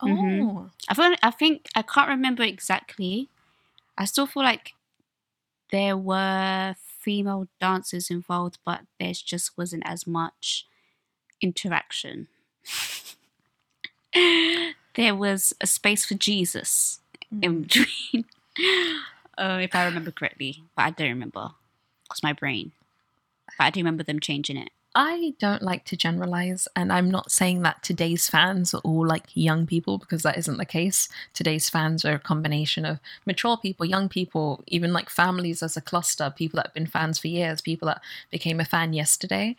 Oh, 0.00 0.06
Mhm. 0.06 0.70
I 0.88 0.94
feel, 0.94 1.14
I 1.22 1.30
think 1.30 1.66
I 1.74 1.82
can't 1.82 2.08
remember 2.08 2.42
exactly. 2.42 3.28
I 3.96 4.04
still 4.04 4.26
feel 4.26 4.42
like 4.42 4.74
there 5.72 5.96
were 5.96 6.76
female 6.78 7.48
dancers 7.60 8.10
involved, 8.10 8.58
but 8.64 8.82
there 9.00 9.12
just 9.12 9.56
wasn't 9.56 9.82
as 9.86 10.06
much 10.06 10.66
interaction. 11.40 12.28
there 14.94 15.14
was 15.14 15.54
a 15.60 15.66
space 15.66 16.04
for 16.04 16.14
Jesus 16.14 17.00
in 17.42 17.62
between, 17.62 18.24
uh, 19.36 19.58
if 19.60 19.74
I 19.74 19.86
remember 19.86 20.10
correctly, 20.10 20.62
but 20.76 20.82
I 20.82 20.90
don't 20.90 21.08
remember 21.08 21.50
because 22.08 22.22
my 22.22 22.32
brain. 22.32 22.72
But 23.58 23.64
I 23.64 23.70
do 23.70 23.80
remember 23.80 24.02
them 24.02 24.20
changing 24.20 24.56
it. 24.56 24.70
I 24.94 25.34
don't 25.38 25.62
like 25.62 25.84
to 25.86 25.96
generalize, 25.96 26.66
and 26.74 26.92
I'm 26.92 27.10
not 27.10 27.30
saying 27.30 27.62
that 27.62 27.82
today's 27.82 28.28
fans 28.28 28.72
are 28.72 28.80
all 28.80 29.06
like 29.06 29.26
young 29.34 29.66
people 29.66 29.98
because 29.98 30.22
that 30.22 30.38
isn't 30.38 30.56
the 30.56 30.64
case. 30.64 31.08
Today's 31.34 31.68
fans 31.68 32.04
are 32.04 32.14
a 32.14 32.18
combination 32.18 32.84
of 32.84 32.98
mature 33.26 33.56
people, 33.58 33.86
young 33.86 34.08
people, 34.08 34.64
even 34.66 34.92
like 34.92 35.10
families 35.10 35.62
as 35.62 35.76
a 35.76 35.82
cluster, 35.82 36.32
people 36.34 36.56
that 36.56 36.66
have 36.66 36.74
been 36.74 36.86
fans 36.86 37.18
for 37.18 37.28
years, 37.28 37.60
people 37.60 37.86
that 37.86 38.00
became 38.30 38.60
a 38.60 38.64
fan 38.64 38.92
yesterday. 38.92 39.56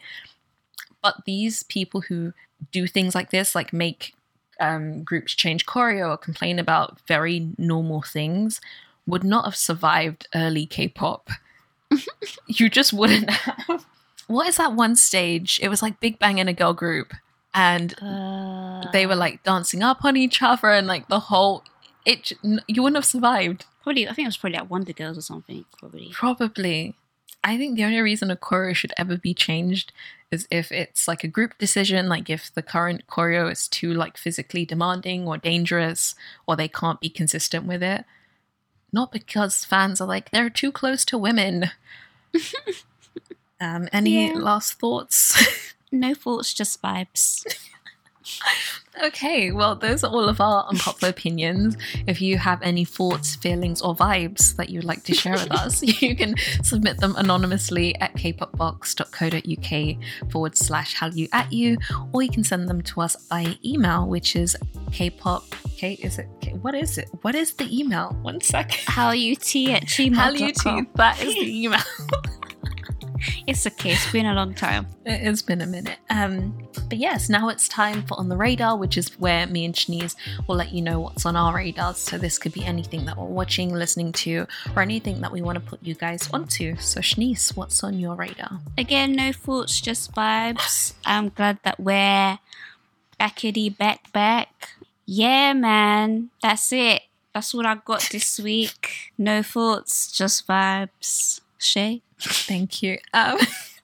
But 1.01 1.23
these 1.25 1.63
people 1.63 2.01
who 2.01 2.33
do 2.71 2.87
things 2.87 3.15
like 3.15 3.29
this, 3.29 3.55
like 3.55 3.71
make 3.71 4.15
um, 4.59 5.03
groups 5.03 5.33
change 5.35 5.65
choreo 5.65 6.09
or 6.09 6.17
complain 6.17 6.59
about 6.59 6.99
very 7.07 7.51
normal 7.57 8.01
things, 8.01 8.59
would 9.05 9.23
not 9.23 9.45
have 9.45 9.55
survived 9.55 10.27
early 10.35 10.65
K 10.65 10.87
pop. 10.87 11.29
You 12.47 12.69
just 12.69 12.93
wouldn't 12.93 13.29
have. 13.29 13.85
What 14.27 14.47
is 14.47 14.57
that 14.57 14.73
one 14.73 14.95
stage? 14.95 15.59
It 15.61 15.69
was 15.69 15.81
like 15.81 15.99
Big 15.99 16.19
Bang 16.19 16.37
in 16.37 16.47
a 16.47 16.53
girl 16.53 16.73
group, 16.73 17.13
and 17.53 17.93
Uh, 18.01 18.89
they 18.91 19.05
were 19.07 19.15
like 19.15 19.43
dancing 19.43 19.81
up 19.83 20.05
on 20.05 20.15
each 20.17 20.41
other, 20.41 20.69
and 20.69 20.87
like 20.87 21.07
the 21.07 21.19
whole. 21.19 21.63
It 22.05 22.31
you 22.67 22.81
wouldn't 22.83 22.97
have 22.97 23.05
survived. 23.05 23.65
probably. 23.83 24.07
I 24.07 24.13
think 24.13 24.25
it 24.25 24.29
was 24.29 24.37
probably 24.37 24.59
like 24.59 24.69
Wonder 24.69 24.93
Girls 24.93 25.17
or 25.17 25.21
something. 25.21 25.65
Probably. 25.79 26.09
Probably. 26.13 26.95
I 27.43 27.57
think 27.57 27.75
the 27.75 27.85
only 27.85 28.01
reason 28.01 28.29
a 28.31 28.35
choreo 28.35 28.75
should 28.75 28.93
ever 28.97 29.17
be 29.17 29.33
changed 29.33 29.93
is 30.29 30.45
if 30.51 30.71
it's 30.71 31.07
like 31.07 31.23
a 31.23 31.27
group 31.27 31.57
decision, 31.57 32.09
like 32.09 32.29
if 32.29 32.53
the 32.53 32.61
current 32.61 33.07
choreo 33.07 33.49
is 33.51 33.67
too 33.67 33.93
like 33.93 34.17
physically 34.17 34.65
demanding 34.65 35.25
or 35.27 35.37
dangerous, 35.37 36.15
or 36.45 36.55
they 36.55 36.67
can't 36.67 36.99
be 36.99 37.09
consistent 37.09 37.65
with 37.65 37.81
it. 37.81 38.05
Not 38.91 39.11
because 39.11 39.65
fans 39.65 40.01
are 40.01 40.07
like 40.07 40.31
they're 40.31 40.49
too 40.49 40.71
close 40.71 41.05
to 41.05 41.17
women. 41.17 41.71
um, 43.61 43.87
any 43.91 44.27
Yeah. 44.27 44.33
last 44.35 44.73
thoughts? 44.73 45.65
No 45.91 46.13
thoughts, 46.13 46.53
just 46.53 46.79
vibes. 46.83 47.43
Okay, 49.03 49.51
well, 49.51 49.75
those 49.75 50.03
are 50.03 50.11
all 50.11 50.27
of 50.27 50.41
our 50.41 50.65
unpopular 50.65 51.11
opinions. 51.11 51.77
If 52.05 52.21
you 52.21 52.37
have 52.37 52.61
any 52.61 52.83
thoughts, 52.83 53.35
feelings, 53.35 53.81
or 53.81 53.95
vibes 53.95 54.55
that 54.57 54.69
you'd 54.69 54.83
like 54.83 55.03
to 55.05 55.13
share 55.13 55.33
with 55.33 55.51
us, 55.51 55.81
you 56.01 56.15
can 56.15 56.35
submit 56.63 56.97
them 56.97 57.15
anonymously 57.15 57.95
at 58.01 58.13
kpopbox.co.uk 58.15 60.31
forward 60.31 60.57
slash 60.57 60.97
hallyu 60.97 61.29
at 61.31 61.53
you, 61.53 61.77
or 62.11 62.23
you 62.23 62.29
can 62.29 62.43
send 62.43 62.67
them 62.67 62.81
to 62.81 63.01
us 63.01 63.15
by 63.15 63.55
email, 63.63 64.07
which 64.07 64.35
is 64.35 64.57
kpop. 64.89 65.43
K, 65.77 65.93
is 65.93 66.19
it? 66.19 66.27
K, 66.41 66.51
what 66.53 66.75
is 66.75 66.97
it? 66.97 67.09
What 67.21 67.35
is 67.35 67.53
the 67.53 67.79
email? 67.79 68.17
One 68.21 68.41
second. 68.41 68.81
How 68.85 69.11
you 69.11 69.35
tea 69.35 69.71
at 69.71 69.83
gmail.com. 69.83 70.87
That 70.95 71.23
is 71.23 71.35
the 71.35 71.63
email. 71.63 71.79
It's 73.47 73.65
okay. 73.65 73.91
It's 73.91 74.11
been 74.11 74.25
a 74.25 74.33
long 74.33 74.53
time. 74.53 74.87
It 75.05 75.21
has 75.21 75.41
been 75.41 75.61
a 75.61 75.65
minute. 75.65 75.97
Um, 76.09 76.67
but 76.87 76.97
yes, 76.97 77.29
now 77.29 77.49
it's 77.49 77.67
time 77.67 78.05
for 78.05 78.19
On 78.19 78.29
the 78.29 78.37
Radar, 78.37 78.77
which 78.77 78.97
is 78.97 79.09
where 79.19 79.47
me 79.47 79.65
and 79.65 79.73
Shanice 79.73 80.15
will 80.47 80.55
let 80.55 80.71
you 80.71 80.81
know 80.81 80.99
what's 80.99 81.25
on 81.25 81.35
our 81.35 81.53
radars. 81.55 81.97
So 81.97 82.17
this 82.17 82.37
could 82.37 82.53
be 82.53 82.63
anything 82.65 83.05
that 83.05 83.17
we're 83.17 83.25
watching, 83.25 83.73
listening 83.73 84.11
to, 84.13 84.47
or 84.75 84.81
anything 84.81 85.21
that 85.21 85.31
we 85.31 85.41
want 85.41 85.55
to 85.55 85.61
put 85.61 85.83
you 85.83 85.95
guys 85.95 86.29
onto. 86.31 86.75
So 86.77 87.01
Shanice, 87.01 87.55
what's 87.55 87.83
on 87.83 87.99
your 87.99 88.15
radar? 88.15 88.59
Again, 88.77 89.13
no 89.13 89.31
thoughts, 89.31 89.81
just 89.81 90.13
vibes. 90.13 90.93
I'm 91.05 91.29
glad 91.29 91.59
that 91.63 91.79
we're 91.79 92.39
backity 93.19 93.75
back 93.75 94.11
back. 94.13 94.69
Yeah, 95.05 95.53
man. 95.53 96.29
That's 96.41 96.71
it. 96.71 97.01
That's 97.33 97.53
what 97.53 97.65
I 97.65 97.75
got 97.75 98.07
this 98.11 98.39
week. 98.39 99.13
No 99.17 99.43
thoughts, 99.43 100.11
just 100.11 100.47
vibes. 100.47 101.41
Shay? 101.57 102.01
Thank 102.19 102.81
you. 102.83 102.97
Um, 103.13 103.37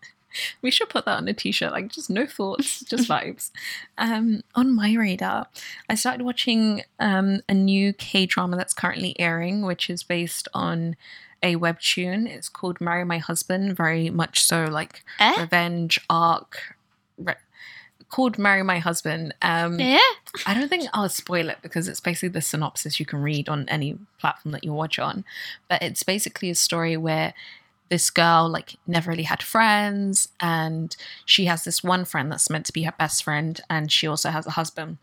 we 0.62 0.72
should 0.72 0.90
put 0.90 1.06
that 1.06 1.18
on 1.18 1.28
a 1.28 1.34
t-shirt, 1.34 1.72
like 1.72 1.90
just 1.90 2.10
no 2.10 2.26
thoughts, 2.26 2.82
just 2.82 3.08
vibes. 3.10 3.52
Um, 3.98 4.42
on 4.54 4.76
my 4.76 4.94
radar, 4.94 5.48
I 5.90 5.96
started 5.96 6.24
watching 6.24 6.84
um, 7.00 7.42
a 7.48 7.54
new 7.54 7.94
K-drama 7.94 8.58
that's 8.58 8.74
currently 8.74 9.20
airing, 9.20 9.62
which 9.64 9.90
is 9.90 10.04
based 10.04 10.48
on 10.54 10.96
a 11.44 11.56
webtoon. 11.56 12.28
It's 12.28 12.50
called 12.50 12.82
Marry 12.82 13.06
My 13.06 13.18
Husband, 13.20 13.76
very 13.76 14.10
much 14.10 14.44
so 14.44 14.66
like 14.66 15.04
Eh? 15.20 15.40
revenge 15.42 16.00
arc. 16.10 16.76
Re- 17.18 17.36
called 18.10 18.38
Marry 18.38 18.64
My 18.64 18.80
Husband. 18.80 19.34
Um, 19.42 19.80
Yeah? 19.80 20.00
I 20.46 20.54
don't 20.54 20.70
think 20.70 20.88
I'll 20.94 21.10
spoil 21.10 21.50
it 21.50 21.58
because 21.62 21.88
it's 21.88 22.00
basically 22.00 22.30
the 22.30 22.42
synopsis 22.42 23.00
you 23.00 23.06
can 23.06 23.22
read 23.22 23.50
on 23.50 23.68
any 23.68 23.98
platform 24.20 24.52
that 24.54 24.64
you 24.64 24.74
watch 24.74 25.00
on. 25.00 25.26
But 25.68 25.82
it's 25.82 26.04
basically 26.04 26.50
a 26.50 26.56
story 26.56 26.98
where 26.98 27.34
this 27.90 28.10
girl 28.10 28.50
like 28.50 28.76
never 28.88 29.12
really 29.12 29.24
had 29.24 29.44
friends 29.44 30.30
and 30.40 30.96
she 31.26 31.46
has 31.46 31.64
this 31.64 31.84
one 31.84 32.06
friend 32.06 32.32
that's 32.32 32.50
meant 32.50 32.66
to 32.66 32.74
be 32.74 32.84
her 32.84 32.94
best 32.98 33.24
friend 33.24 33.62
and 33.70 33.92
she 33.92 34.08
also 34.08 34.30
has 34.30 34.48
a 34.48 34.52
husband. 34.52 34.98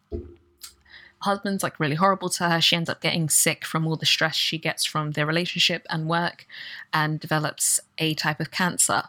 Husband's 1.20 1.62
like 1.62 1.78
really 1.78 1.94
horrible 1.94 2.28
to 2.30 2.48
her. 2.48 2.60
She 2.60 2.74
ends 2.74 2.90
up 2.90 3.00
getting 3.00 3.28
sick 3.28 3.64
from 3.64 3.86
all 3.86 3.94
the 3.94 4.06
stress 4.06 4.34
she 4.34 4.58
gets 4.58 4.84
from 4.84 5.12
their 5.12 5.26
relationship 5.26 5.86
and 5.88 6.08
work 6.08 6.46
and 6.92 7.20
develops 7.20 7.78
a 7.98 8.14
type 8.14 8.40
of 8.40 8.50
cancer. 8.50 9.04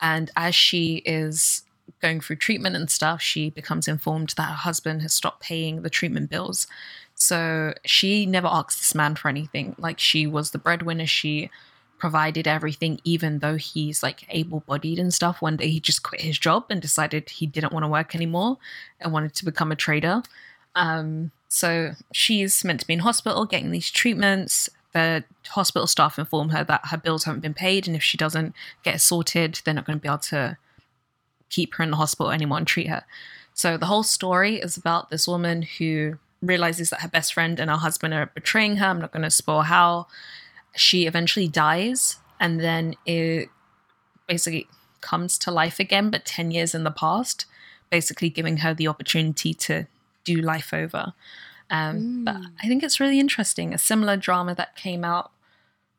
And 0.00 0.30
as 0.36 0.56
she 0.56 0.96
is 1.06 1.62
going 2.02 2.20
through 2.20 2.36
treatment 2.36 2.74
and 2.74 2.90
stuff, 2.90 3.22
she 3.22 3.50
becomes 3.50 3.86
informed 3.86 4.34
that 4.36 4.48
her 4.48 4.54
husband 4.54 5.02
has 5.02 5.14
stopped 5.14 5.40
paying 5.40 5.82
the 5.82 5.90
treatment 5.90 6.30
bills. 6.30 6.66
So 7.14 7.74
she 7.84 8.26
never 8.26 8.48
asks 8.48 8.78
this 8.78 8.94
man 8.94 9.14
for 9.14 9.28
anything. 9.28 9.76
Like 9.78 10.00
she 10.00 10.26
was 10.26 10.50
the 10.50 10.58
breadwinner. 10.58 11.06
She 11.06 11.50
provided 11.98 12.46
everything, 12.46 13.00
even 13.04 13.38
though 13.38 13.56
he's 13.56 14.02
like 14.02 14.26
able 14.28 14.60
bodied 14.60 14.98
and 14.98 15.12
stuff. 15.12 15.40
One 15.40 15.56
day 15.56 15.68
he 15.68 15.80
just 15.80 16.02
quit 16.02 16.20
his 16.20 16.38
job 16.38 16.66
and 16.70 16.80
decided 16.80 17.30
he 17.30 17.46
didn't 17.46 17.72
want 17.72 17.84
to 17.84 17.88
work 17.88 18.14
anymore 18.14 18.58
and 19.00 19.12
wanted 19.12 19.34
to 19.34 19.44
become 19.44 19.72
a 19.72 19.76
trader. 19.76 20.22
Um, 20.74 21.30
so 21.48 21.92
she's 22.12 22.64
meant 22.64 22.80
to 22.80 22.86
be 22.86 22.94
in 22.94 23.00
hospital 23.00 23.46
getting 23.46 23.70
these 23.70 23.90
treatments. 23.90 24.68
The 24.92 25.24
hospital 25.48 25.86
staff 25.86 26.18
inform 26.18 26.50
her 26.50 26.64
that 26.64 26.86
her 26.86 26.96
bills 26.96 27.24
haven't 27.24 27.40
been 27.40 27.54
paid, 27.54 27.86
and 27.86 27.96
if 27.96 28.02
she 28.02 28.16
doesn't 28.16 28.54
get 28.82 29.00
sorted, 29.00 29.60
they're 29.64 29.74
not 29.74 29.86
going 29.86 29.98
to 29.98 30.02
be 30.02 30.08
able 30.08 30.18
to 30.18 30.58
keep 31.48 31.74
her 31.74 31.84
in 31.84 31.90
the 31.90 31.96
hospital 31.96 32.32
anymore 32.32 32.58
and 32.58 32.66
treat 32.66 32.88
her. 32.88 33.04
So 33.54 33.76
the 33.76 33.86
whole 33.86 34.02
story 34.02 34.56
is 34.56 34.76
about 34.76 35.10
this 35.10 35.26
woman 35.26 35.62
who 35.62 36.18
realizes 36.42 36.90
that 36.90 37.00
her 37.00 37.08
best 37.08 37.32
friend 37.32 37.58
and 37.58 37.70
her 37.70 37.76
husband 37.76 38.12
are 38.14 38.30
betraying 38.34 38.76
her. 38.76 38.86
I'm 38.86 39.00
not 39.00 39.12
going 39.12 39.22
to 39.22 39.30
spoil 39.30 39.62
how. 39.62 40.06
She 40.76 41.06
eventually 41.06 41.48
dies, 41.48 42.16
and 42.38 42.60
then 42.60 42.94
it 43.04 43.48
basically 44.26 44.68
comes 45.00 45.38
to 45.38 45.50
life 45.50 45.78
again, 45.78 46.10
but 46.10 46.24
10 46.24 46.50
years 46.50 46.74
in 46.74 46.84
the 46.84 46.90
past, 46.90 47.46
basically 47.90 48.28
giving 48.28 48.58
her 48.58 48.74
the 48.74 48.88
opportunity 48.88 49.54
to 49.54 49.86
do 50.24 50.36
life 50.40 50.72
over. 50.74 51.14
Um, 51.70 52.24
But 52.24 52.36
I 52.62 52.66
think 52.66 52.82
it's 52.82 53.00
really 53.00 53.20
interesting. 53.20 53.72
A 53.72 53.78
similar 53.78 54.16
drama 54.16 54.54
that 54.54 54.76
came 54.76 55.04
out 55.04 55.30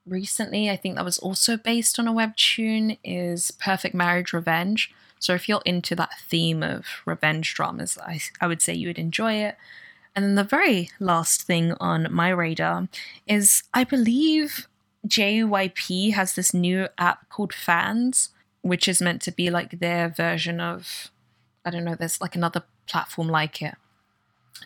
recently, 0.06 0.70
I 0.70 0.76
think 0.76 0.96
that 0.96 1.06
was 1.06 1.18
also 1.18 1.58
based 1.58 2.00
on 2.00 2.08
a 2.08 2.14
webtoon, 2.14 2.98
is 3.04 3.52
Perfect 3.52 3.96
Marriage 3.96 4.34
Revenge. 4.34 4.94
So 5.20 5.34
if 5.34 5.50
you're 5.50 5.62
into 5.66 5.96
that 5.96 6.20
theme 6.20 6.64
of 6.64 6.86
revenge 7.06 7.54
dramas, 7.54 7.98
I, 8.06 8.20
I 8.40 8.48
would 8.48 8.62
say 8.62 8.74
you 8.74 8.88
would 8.88 9.00
enjoy 9.00 9.34
it. 9.34 9.58
And 10.18 10.26
then 10.26 10.34
the 10.34 10.44
very 10.44 10.90
last 11.00 11.44
thing 11.44 11.74
on 11.80 12.08
my 12.12 12.30
radar 12.30 12.90
is 13.28 13.62
I 13.72 13.84
believe 13.84 14.68
JYP 15.08 16.14
has 16.14 16.34
this 16.34 16.56
new 16.56 16.88
app 16.98 17.30
called 17.30 17.54
Fans, 17.54 18.30
which 18.64 18.88
is 18.88 19.00
meant 19.00 19.22
to 19.22 19.32
be 19.32 19.52
like 19.52 19.80
their 19.80 20.10
version 20.10 20.60
of, 20.60 21.12
I 21.64 21.70
don't 21.70 21.84
know, 21.84 21.94
there's 21.94 22.20
like 22.20 22.36
another 22.36 22.64
platform 22.88 23.28
like 23.28 23.62
it. 23.62 23.76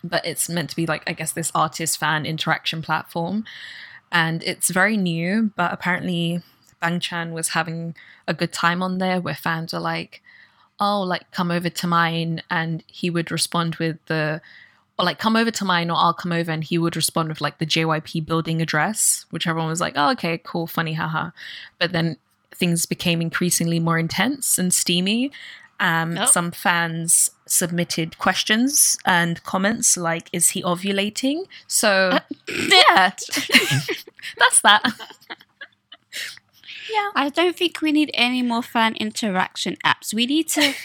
But 0.02 0.26
it's 0.26 0.48
meant 0.48 0.70
to 0.70 0.76
be 0.78 0.86
like, 0.86 1.04
I 1.06 1.12
guess, 1.12 1.34
this 1.34 1.52
artist 1.54 1.98
fan 1.98 2.26
interaction 2.26 2.82
platform. 2.82 3.44
And 4.10 4.42
it's 4.44 4.70
very 4.70 4.96
new, 4.96 5.52
but 5.58 5.74
apparently 5.74 6.44
Bang 6.80 7.02
Chan 7.02 7.34
was 7.34 7.50
having 7.50 7.94
a 8.26 8.34
good 8.34 8.54
time 8.54 8.82
on 8.82 9.00
there 9.00 9.20
where 9.20 9.36
fans 9.36 9.74
are 9.74 9.82
like, 9.82 10.22
oh, 10.80 11.02
like 11.02 11.30
come 11.32 11.52
over 11.52 11.70
to 11.70 11.88
mine. 11.88 12.42
And 12.50 12.86
he 12.88 13.10
would 13.10 13.32
respond 13.32 13.76
with 13.76 13.98
the, 14.06 14.40
or 15.02 15.06
like 15.06 15.18
come 15.18 15.36
over 15.36 15.50
to 15.50 15.66
mine 15.66 15.90
or 15.90 15.98
I'll 15.98 16.14
come 16.14 16.32
over. 16.32 16.52
And 16.52 16.64
he 16.64 16.78
would 16.78 16.96
respond 16.96 17.30
with 17.30 17.42
like 17.42 17.58
the 17.58 17.66
JYP 17.66 18.26
building 18.26 18.62
address, 18.62 19.26
which 19.32 19.48
everyone 19.48 19.70
was 19.70 19.82
like, 19.82 19.94
oh, 19.96 20.12
okay, 20.12 20.40
cool, 20.44 20.68
funny, 20.68 20.94
haha. 20.94 21.32
But 21.80 21.92
then 21.92 22.18
things 22.54 22.86
became 22.86 23.22
increasingly 23.22 23.80
more 23.80 23.98
intense 23.98 24.60
and 24.60 24.72
steamy. 24.74 25.32
Um, 25.80 26.16
Oh. 26.16 26.26
Some 26.28 26.52
fans 26.52 27.32
submitted 27.48 28.20
questions 28.20 29.00
and 29.04 29.42
comments 29.44 29.98
like, 29.98 30.30
"Is 30.32 30.52
he 30.52 30.62
ovulating?" 30.62 31.46
So 31.66 32.20
yeah, 32.48 33.10
that's 34.38 34.62
that. 34.62 34.84
yeah, 36.94 37.10
I 37.16 37.30
don't 37.34 37.56
think 37.58 37.82
we 37.82 37.92
need 37.92 38.12
any 38.14 38.44
more 38.44 38.62
fan 38.62 38.96
interaction 38.98 39.76
apps. 39.84 40.14
We 40.14 40.28
need 40.28 40.50
to. 40.50 40.76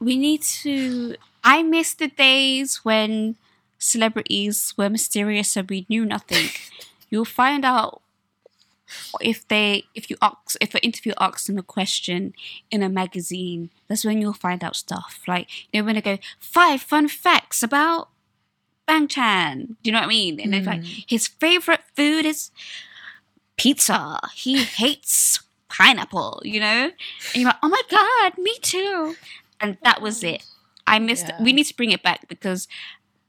we 0.00 0.16
need 0.16 0.42
to. 0.42 1.14
I 1.44 1.62
miss 1.62 1.94
the 1.94 2.08
days 2.08 2.84
when 2.84 3.36
celebrities 3.84 4.72
were 4.78 4.88
mysterious 4.88 5.56
and 5.56 5.68
we 5.68 5.86
knew 5.88 6.04
nothing. 6.04 6.48
You'll 7.10 7.24
find 7.24 7.64
out 7.64 8.00
if 9.20 9.46
they 9.48 9.84
if 9.94 10.10
you 10.10 10.16
ask 10.20 10.56
if 10.60 10.74
an 10.74 10.80
interview 10.82 11.12
asks 11.18 11.46
them 11.46 11.58
a 11.58 11.62
question 11.62 12.32
in 12.70 12.82
a 12.82 12.88
magazine 12.88 13.70
that's 13.88 14.04
when 14.04 14.20
you'll 14.20 14.32
find 14.32 14.62
out 14.62 14.76
stuff. 14.76 15.22
Like 15.26 15.48
you 15.72 15.80
know 15.80 15.86
when 15.86 15.94
they 15.94 16.02
go 16.02 16.18
five 16.38 16.80
fun 16.80 17.08
facts 17.08 17.62
about 17.62 18.08
Bang 18.86 19.08
Chan. 19.08 19.76
Do 19.82 19.88
you 19.88 19.92
know 19.92 20.00
what 20.00 20.06
i 20.06 20.08
mean? 20.08 20.38
And 20.40 20.54
it's 20.54 20.66
like 20.66 20.84
hmm. 20.84 21.00
his 21.06 21.26
favorite 21.26 21.80
food 21.96 22.24
is 22.24 22.50
pizza. 23.56 24.20
He 24.34 24.62
hates 24.62 25.40
pineapple 25.68 26.42
you 26.44 26.60
know? 26.60 26.90
And 27.34 27.36
you're 27.42 27.46
like 27.46 27.56
oh 27.62 27.68
my 27.68 27.82
god 27.90 28.38
me 28.38 28.54
too. 28.60 29.16
And 29.60 29.78
that 29.82 30.02
was 30.02 30.22
it. 30.22 30.44
I 30.86 30.98
missed 30.98 31.28
Yeah. 31.28 31.42
we 31.42 31.52
need 31.52 31.64
to 31.64 31.76
bring 31.76 31.90
it 31.90 32.02
back 32.02 32.28
because 32.28 32.68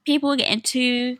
people 0.05 0.31
are 0.31 0.37
getting 0.37 0.61
too 0.61 1.17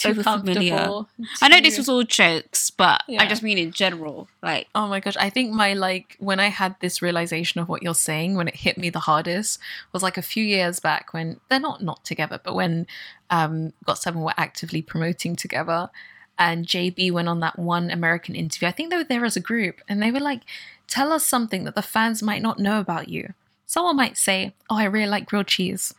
too 0.00 0.14
familiar. 0.22 0.70
comfortable. 0.70 1.08
I 1.42 1.48
know 1.48 1.60
this 1.60 1.76
was 1.76 1.88
all 1.88 2.02
jokes, 2.04 2.70
but 2.70 3.02
I 3.08 3.26
just 3.26 3.42
mean 3.42 3.58
in 3.58 3.70
general. 3.70 4.28
Like, 4.42 4.66
Oh 4.74 4.88
my 4.88 5.00
gosh, 5.00 5.16
I 5.18 5.28
think 5.30 5.52
my 5.52 5.74
like 5.74 6.16
when 6.18 6.40
I 6.40 6.48
had 6.48 6.76
this 6.80 7.02
realization 7.02 7.60
of 7.60 7.68
what 7.68 7.82
you're 7.82 7.94
saying 7.94 8.34
when 8.34 8.48
it 8.48 8.56
hit 8.56 8.78
me 8.78 8.88
the 8.88 9.00
hardest 9.00 9.58
was 9.92 10.02
like 10.02 10.16
a 10.16 10.22
few 10.22 10.44
years 10.44 10.80
back 10.80 11.12
when 11.12 11.40
they're 11.48 11.60
not 11.60 11.82
not 11.82 12.04
together, 12.04 12.40
but 12.42 12.54
when 12.54 12.86
um 13.28 13.72
GOT7 13.86 14.14
were 14.16 14.34
actively 14.36 14.80
promoting 14.82 15.36
together 15.36 15.90
and 16.38 16.66
JB 16.66 17.12
went 17.12 17.28
on 17.28 17.40
that 17.40 17.58
one 17.58 17.90
American 17.90 18.34
interview. 18.34 18.68
I 18.68 18.72
think 18.72 18.90
they 18.90 18.96
were 18.96 19.04
there 19.04 19.26
as 19.26 19.36
a 19.36 19.40
group 19.40 19.82
and 19.86 20.02
they 20.02 20.10
were 20.10 20.20
like, 20.20 20.40
tell 20.86 21.12
us 21.12 21.26
something 21.26 21.64
that 21.64 21.74
the 21.74 21.82
fans 21.82 22.22
might 22.22 22.40
not 22.40 22.58
know 22.58 22.80
about 22.80 23.10
you. 23.10 23.34
Someone 23.66 23.96
might 23.96 24.16
say, 24.16 24.54
Oh, 24.70 24.76
I 24.76 24.84
really 24.84 25.10
like 25.10 25.26
grilled 25.26 25.48
cheese. 25.48 25.92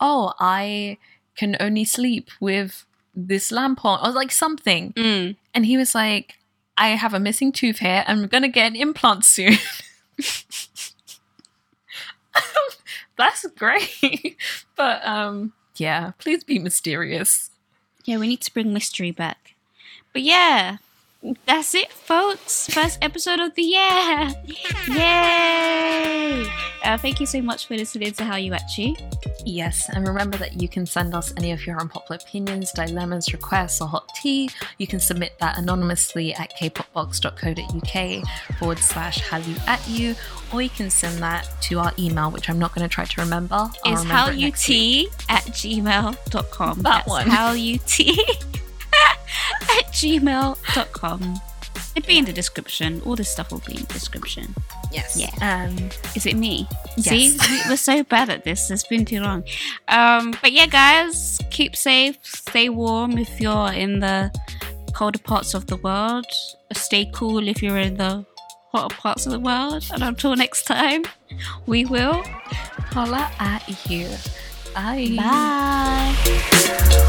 Oh, 0.00 0.32
I 0.40 0.96
can 1.36 1.56
only 1.60 1.84
sleep 1.84 2.30
with 2.40 2.84
this 3.14 3.52
lamp 3.52 3.84
on 3.84 3.98
or 4.06 4.12
like 4.12 4.32
something. 4.32 4.92
mm, 4.94 5.36
And 5.54 5.66
he 5.66 5.76
was 5.76 5.94
like, 5.94 6.34
I 6.78 6.88
have 6.90 7.14
a 7.14 7.20
missing 7.20 7.52
tooth 7.52 7.78
here 7.78 8.04
I'm 8.06 8.26
going 8.26 8.42
to 8.42 8.48
get 8.48 8.70
an 8.72 8.76
implant 8.76 9.24
soon. 9.24 9.54
That's 13.18 13.46
great. 13.56 14.36
but 14.76 15.04
um 15.06 15.52
yeah, 15.76 16.12
please 16.18 16.44
be 16.44 16.58
mysterious. 16.58 17.50
yeah, 18.04 18.18
we 18.18 18.28
need 18.28 18.40
to 18.42 18.52
bring 18.52 18.72
mystery 18.72 19.10
back. 19.10 19.54
But 20.12 20.22
yeah, 20.22 20.78
that's 21.46 21.74
it, 21.74 21.92
folks. 21.92 22.66
First 22.68 22.98
episode 23.00 23.38
of 23.40 23.54
the 23.54 23.62
year. 23.62 24.32
Yay! 24.88 26.46
Uh, 26.84 26.98
thank 26.98 27.20
you 27.20 27.26
so 27.26 27.40
much 27.40 27.66
for 27.68 27.76
listening 27.76 28.12
to 28.12 28.24
Hallyu 28.24 28.52
At 28.52 28.76
You. 28.76 28.96
Yes, 29.44 29.88
and 29.90 30.06
remember 30.06 30.36
that 30.38 30.60
you 30.60 30.68
can 30.68 30.84
send 30.84 31.14
us 31.14 31.32
any 31.36 31.52
of 31.52 31.64
your 31.64 31.80
unpopular 31.80 32.18
opinions, 32.20 32.72
dilemmas, 32.72 33.32
requests, 33.32 33.80
or 33.80 33.86
hot 33.86 34.08
tea. 34.20 34.50
You 34.78 34.88
can 34.88 34.98
submit 34.98 35.38
that 35.38 35.58
anonymously 35.58 36.34
at 36.34 36.52
kpopbox.co.uk 36.56 38.26
forward 38.58 38.78
slash 38.78 39.22
hallyu 39.22 39.58
at 39.68 39.86
you, 39.88 40.16
or 40.52 40.60
you 40.60 40.70
can 40.70 40.90
send 40.90 41.22
that 41.22 41.48
to 41.62 41.78
our 41.78 41.92
email, 41.98 42.32
which 42.32 42.50
I'm 42.50 42.58
not 42.58 42.74
going 42.74 42.88
to 42.88 42.92
try 42.92 43.04
to 43.04 43.20
remember. 43.20 43.70
Is 43.86 44.02
how 44.02 44.30
you 44.30 44.50
tea 44.50 45.08
at 45.28 45.44
gmail.com. 45.44 46.82
That 46.82 46.82
That's 46.82 47.08
one. 47.08 47.28
How 47.28 47.52
you 47.52 47.78
tea 47.86 48.20
at 49.62 49.86
gmail.com. 49.92 51.40
It'd 51.94 52.06
be 52.06 52.18
in 52.18 52.24
the 52.24 52.32
description. 52.32 53.02
All 53.04 53.16
this 53.16 53.30
stuff 53.30 53.50
will 53.52 53.60
be 53.66 53.72
in 53.76 53.82
the 53.82 53.92
description. 53.92 54.54
Yes. 54.90 55.16
Yeah. 55.18 55.30
Um, 55.40 55.76
Is 56.14 56.24
it 56.26 56.36
me? 56.36 56.66
Yes. 56.96 57.06
See, 57.08 57.38
We- 57.38 57.70
we're 57.70 57.76
so 57.76 58.02
bad 58.02 58.30
at 58.30 58.44
this. 58.44 58.70
It's 58.70 58.86
been 58.86 59.04
too 59.04 59.20
long. 59.20 59.44
Um, 59.88 60.34
but 60.42 60.52
yeah, 60.52 60.66
guys, 60.66 61.38
keep 61.50 61.76
safe, 61.76 62.16
stay 62.22 62.68
warm 62.70 63.18
if 63.18 63.40
you're 63.40 63.72
in 63.72 64.00
the 64.00 64.30
colder 64.94 65.18
parts 65.18 65.54
of 65.54 65.66
the 65.66 65.76
world. 65.76 66.26
Stay 66.72 67.10
cool 67.14 67.46
if 67.48 67.62
you're 67.62 67.78
in 67.78 67.96
the 67.98 68.24
hotter 68.72 68.94
parts 68.94 69.26
of 69.26 69.32
the 69.32 69.40
world. 69.40 69.84
And 69.92 70.02
until 70.02 70.34
next 70.36 70.64
time, 70.64 71.04
we 71.66 71.84
will. 71.84 72.22
holla 72.92 73.30
at 73.38 73.90
you. 73.90 74.08
Bye. 74.74 75.14
Bye. 75.16 77.08